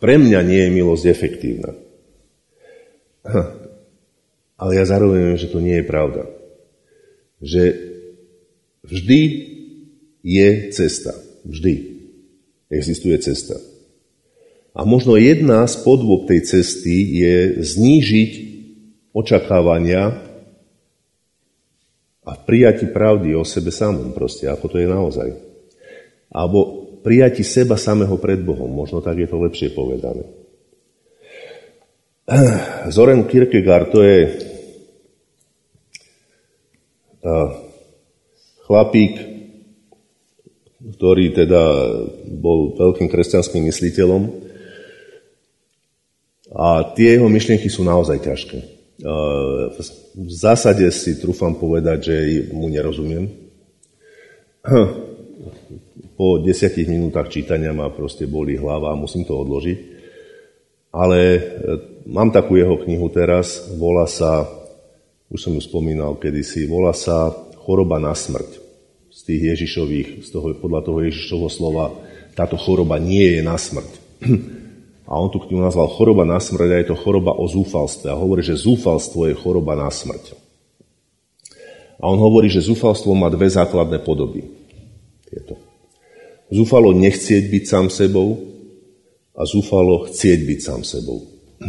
pre 0.00 0.16
mňa 0.16 0.40
nie 0.46 0.60
je 0.66 0.70
milosť 0.72 1.04
efektívna. 1.10 1.76
Ale 4.60 4.76
ja 4.76 4.84
zároveň 4.84 5.32
viem, 5.32 5.38
že 5.40 5.52
to 5.52 5.60
nie 5.60 5.80
je 5.80 5.88
pravda. 5.88 6.22
Že 7.40 7.62
vždy 8.84 9.20
je 10.20 10.48
cesta. 10.72 11.16
Vždy 11.48 11.74
existuje 12.70 13.16
cesta. 13.18 13.56
A 14.70 14.86
možno 14.86 15.18
jedna 15.18 15.66
z 15.66 15.82
podôb 15.82 16.30
tej 16.30 16.46
cesty 16.46 17.24
je 17.24 17.58
znížiť 17.58 18.49
očakávania 19.10 20.30
a 22.20 22.32
prijati 22.36 22.86
pravdy 22.86 23.34
o 23.34 23.42
sebe 23.42 23.74
samom 23.74 24.14
proste, 24.14 24.46
ako 24.46 24.66
to 24.70 24.76
je 24.78 24.88
naozaj. 24.88 25.28
Alebo 26.30 26.86
prijati 27.02 27.42
seba 27.42 27.74
samého 27.74 28.14
pred 28.20 28.38
Bohom, 28.44 28.70
možno 28.70 29.02
tak 29.02 29.18
je 29.18 29.26
to 29.26 29.40
lepšie 29.40 29.74
povedané. 29.74 30.28
Zoran 32.94 33.26
Kierkegaard 33.26 33.90
to 33.90 34.00
je 34.06 34.18
chlapík, 38.64 39.14
ktorý 40.80 41.34
teda 41.36 41.62
bol 42.40 42.78
veľkým 42.78 43.10
kresťanským 43.12 43.66
mysliteľom 43.68 44.22
a 46.56 46.94
tie 46.96 47.20
jeho 47.20 47.28
myšlienky 47.28 47.68
sú 47.68 47.84
naozaj 47.84 48.24
ťažké. 48.24 48.79
V 49.00 50.32
zásade 50.32 50.84
si 50.92 51.16
trúfam 51.16 51.56
povedať, 51.56 51.98
že 52.12 52.16
mu 52.52 52.68
nerozumiem. 52.68 53.28
Po 56.20 56.36
desiatich 56.36 56.84
minútach 56.84 57.32
čítania 57.32 57.72
ma 57.72 57.88
proste 57.88 58.28
boli 58.28 58.52
hlava 58.52 58.92
a 58.92 59.00
musím 59.00 59.24
to 59.24 59.40
odložiť. 59.40 59.78
Ale 60.92 61.18
Mám 62.10 62.32
takú 62.32 62.56
jeho 62.56 62.80
knihu 62.80 63.06
teraz, 63.12 63.70
volá 63.78 64.08
sa, 64.08 64.48
už 65.28 65.38
som 65.38 65.52
ju 65.52 65.62
spomínal 65.62 66.16
kedysi, 66.16 66.64
volá 66.64 66.96
sa 66.96 67.30
Choroba 67.60 68.00
na 68.00 68.16
smrť. 68.16 68.56
Z 69.14 69.20
tých 69.30 69.42
Ježišových, 69.54 70.08
z 70.24 70.28
toho, 70.32 70.56
podľa 70.58 70.80
toho 70.80 70.98
Ježišovho 71.04 71.50
slova, 71.52 71.92
táto 72.32 72.56
choroba 72.56 72.96
nie 72.96 73.36
je 73.36 73.40
na 73.44 73.54
smrť. 73.54 73.92
A 75.10 75.18
on 75.18 75.26
tú 75.26 75.42
knihu 75.42 75.58
nazval 75.58 75.90
choroba 75.90 76.22
na 76.22 76.38
smrť 76.38 76.70
a 76.70 76.76
je 76.78 76.86
to 76.94 77.00
choroba 77.02 77.34
o 77.34 77.42
zúfalstve. 77.50 78.14
A 78.14 78.14
hovorí, 78.14 78.46
že 78.46 78.54
zúfalstvo 78.54 79.26
je 79.26 79.34
choroba 79.34 79.74
na 79.74 79.90
smrť. 79.90 80.38
A 81.98 82.06
on 82.06 82.22
hovorí, 82.22 82.46
že 82.46 82.62
zúfalstvo 82.62 83.10
má 83.18 83.26
dve 83.26 83.50
základné 83.50 84.06
podoby. 84.06 84.46
Tieto. 85.26 85.58
Zúfalo 86.54 86.94
nechcieť 86.94 87.50
byť 87.50 87.64
sám 87.66 87.86
sebou 87.90 88.38
a 89.34 89.42
zúfalo 89.42 90.06
chcieť 90.06 90.46
byť 90.46 90.60
sám 90.62 90.80
sebou. 90.86 91.26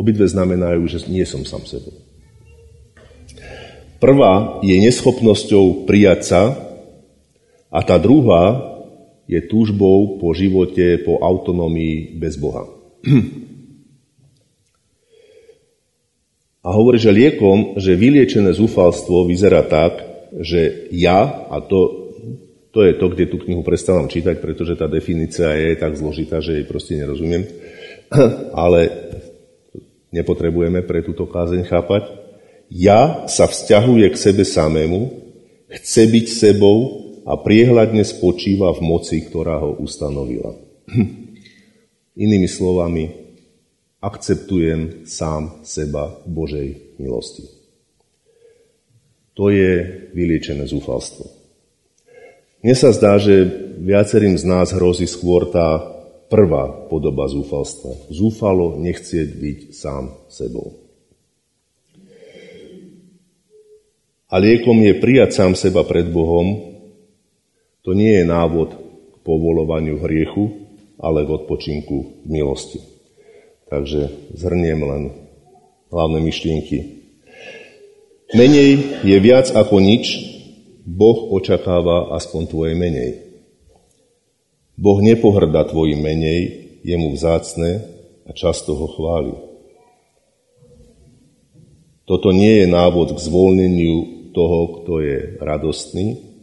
Obidve 0.00 0.26
znamenajú, 0.26 0.90
že 0.90 1.06
nie 1.06 1.22
som 1.22 1.46
sám 1.46 1.62
sebou. 1.70 1.94
Prvá 4.02 4.58
je 4.66 4.74
neschopnosťou 4.74 5.86
prijať 5.86 6.20
sa 6.34 6.42
a 7.70 7.78
tá 7.86 7.94
druhá 7.94 8.73
je 9.24 9.40
túžbou 9.48 10.20
po 10.20 10.36
živote, 10.36 11.00
po 11.00 11.20
autonómii 11.20 12.16
bez 12.20 12.36
Boha. 12.36 12.68
A 16.64 16.68
hovorí, 16.72 16.96
že 16.96 17.12
liekom, 17.12 17.76
že 17.76 17.92
vyliečené 17.92 18.56
zúfalstvo 18.56 19.28
vyzerá 19.28 19.68
tak, 19.68 20.00
že 20.40 20.88
ja, 20.96 21.44
a 21.52 21.60
to, 21.60 22.08
to 22.72 22.88
je 22.88 22.96
to, 22.96 23.06
kde 23.12 23.28
tú 23.28 23.36
knihu 23.44 23.60
prestávam 23.60 24.08
čítať, 24.08 24.40
pretože 24.40 24.72
tá 24.72 24.88
definícia 24.88 25.52
je 25.52 25.76
tak 25.76 25.92
zložitá, 25.92 26.40
že 26.40 26.56
jej 26.56 26.66
proste 26.66 26.96
nerozumiem, 26.96 27.44
ale 28.64 28.88
nepotrebujeme 30.08 30.80
pre 30.88 31.04
túto 31.04 31.28
kázeň 31.28 31.68
chápať. 31.68 32.08
Ja 32.72 33.28
sa 33.28 33.44
vzťahuje 33.44 34.08
k 34.08 34.16
sebe 34.16 34.48
samému, 34.48 35.00
chce 35.68 36.02
byť 36.08 36.26
sebou 36.32 37.03
a 37.24 37.32
priehľadne 37.40 38.04
spočíva 38.04 38.72
v 38.76 38.80
moci, 38.84 39.24
ktorá 39.24 39.60
ho 39.64 39.76
ustanovila. 39.80 40.52
Inými 42.14 42.46
slovami, 42.46 43.10
akceptujem 44.04 45.08
sám 45.08 45.64
seba 45.64 46.20
Božej 46.28 46.96
milosti. 47.00 47.48
To 49.34 49.50
je 49.50 49.82
vyliečené 50.14 50.62
zúfalstvo. 50.68 51.26
Mne 52.62 52.74
sa 52.78 52.94
zdá, 52.94 53.18
že 53.18 53.44
viacerým 53.82 54.38
z 54.38 54.44
nás 54.46 54.70
hrozí 54.70 55.04
skôr 55.10 55.50
tá 55.50 55.82
prvá 56.32 56.86
podoba 56.88 57.28
zúfalstva. 57.28 58.08
Zúfalo 58.14 58.78
nechcieť 58.80 59.28
byť 59.36 59.58
sám 59.74 60.14
sebou. 60.30 60.80
A 64.30 64.34
liekom 64.40 64.80
je 64.82 64.98
prijať 64.98 65.30
sám 65.34 65.52
seba 65.54 65.86
pred 65.86 66.10
Bohom. 66.10 66.73
To 67.84 67.92
nie 67.92 68.20
je 68.20 68.24
návod 68.24 68.68
k 68.74 69.16
povolovaniu 69.22 70.00
hriechu, 70.00 70.66
ale 70.96 71.28
k 71.28 71.30
odpočinku 71.36 72.24
v 72.24 72.28
milosti. 72.28 72.80
Takže 73.68 74.32
zhrniem 74.36 74.80
len 74.80 75.02
hlavné 75.92 76.18
myšlienky 76.24 77.04
Menej 78.34 79.04
je 79.06 79.16
viac 79.22 79.46
ako 79.54 79.78
nič, 79.78 80.18
Boh 80.82 81.30
očakáva 81.38 82.18
aspoň 82.18 82.42
tvoje 82.50 82.74
menej. 82.74 83.22
Boh 84.74 84.98
nepohrda 84.98 85.62
tvojim 85.68 86.02
menej, 86.02 86.40
je 86.82 86.96
mu 86.98 87.14
vzácne 87.14 87.84
a 88.26 88.34
často 88.34 88.74
ho 88.74 88.90
chváli. 88.90 89.38
Toto 92.10 92.34
nie 92.34 92.64
je 92.64 92.66
návod 92.68 93.16
k 93.16 93.22
zvolneniu 93.22 94.28
toho, 94.34 94.82
kto 94.82 94.92
je 94.98 95.18
radostný, 95.38 96.33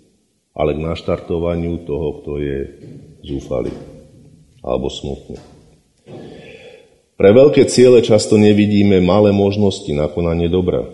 ale 0.51 0.75
k 0.75 0.83
naštartovaniu 0.83 1.87
toho, 1.87 2.21
kto 2.21 2.31
je 2.39 2.59
zúfalý 3.23 3.71
alebo 4.61 4.91
smutný. 4.91 5.39
Pre 7.21 7.29
veľké 7.29 7.69
ciele 7.69 8.01
často 8.01 8.33
nevidíme 8.37 8.97
malé 8.97 9.29
možnosti 9.29 9.89
na 9.93 10.09
konanie 10.09 10.49
dobra. 10.49 10.89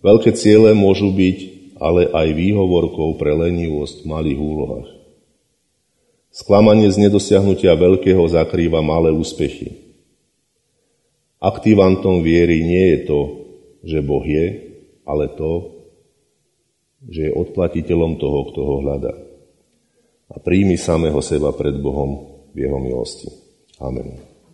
Veľké 0.00 0.32
ciele 0.32 0.72
môžu 0.72 1.12
byť 1.12 1.56
ale 1.76 2.08
aj 2.08 2.28
výhovorkou 2.32 3.20
pre 3.20 3.36
lenivosť 3.36 4.04
v 4.04 4.08
malých 4.08 4.40
úlohách. 4.40 4.88
Sklamanie 6.32 6.88
z 6.88 7.08
nedosiahnutia 7.08 7.76
veľkého 7.76 8.24
zakrýva 8.28 8.80
malé 8.80 9.12
úspechy. 9.12 9.76
Aktivantom 11.40 12.24
viery 12.24 12.64
nie 12.64 12.84
je 12.96 12.98
to, 13.04 13.20
že 13.84 13.98
Boh 14.00 14.24
je, 14.24 14.76
ale 15.04 15.28
to, 15.36 15.75
že 17.04 17.28
je 17.28 17.36
odplatiteľom 17.36 18.16
toho, 18.16 18.38
kto 18.52 18.60
ho 18.64 18.74
hľadá. 18.80 19.14
A 20.32 20.36
príjmi 20.42 20.74
samého 20.80 21.20
seba 21.22 21.52
pred 21.54 21.76
Bohom 21.78 22.42
v 22.50 22.66
jeho 22.66 22.78
milosti. 22.80 23.28
Amen. 23.78 24.35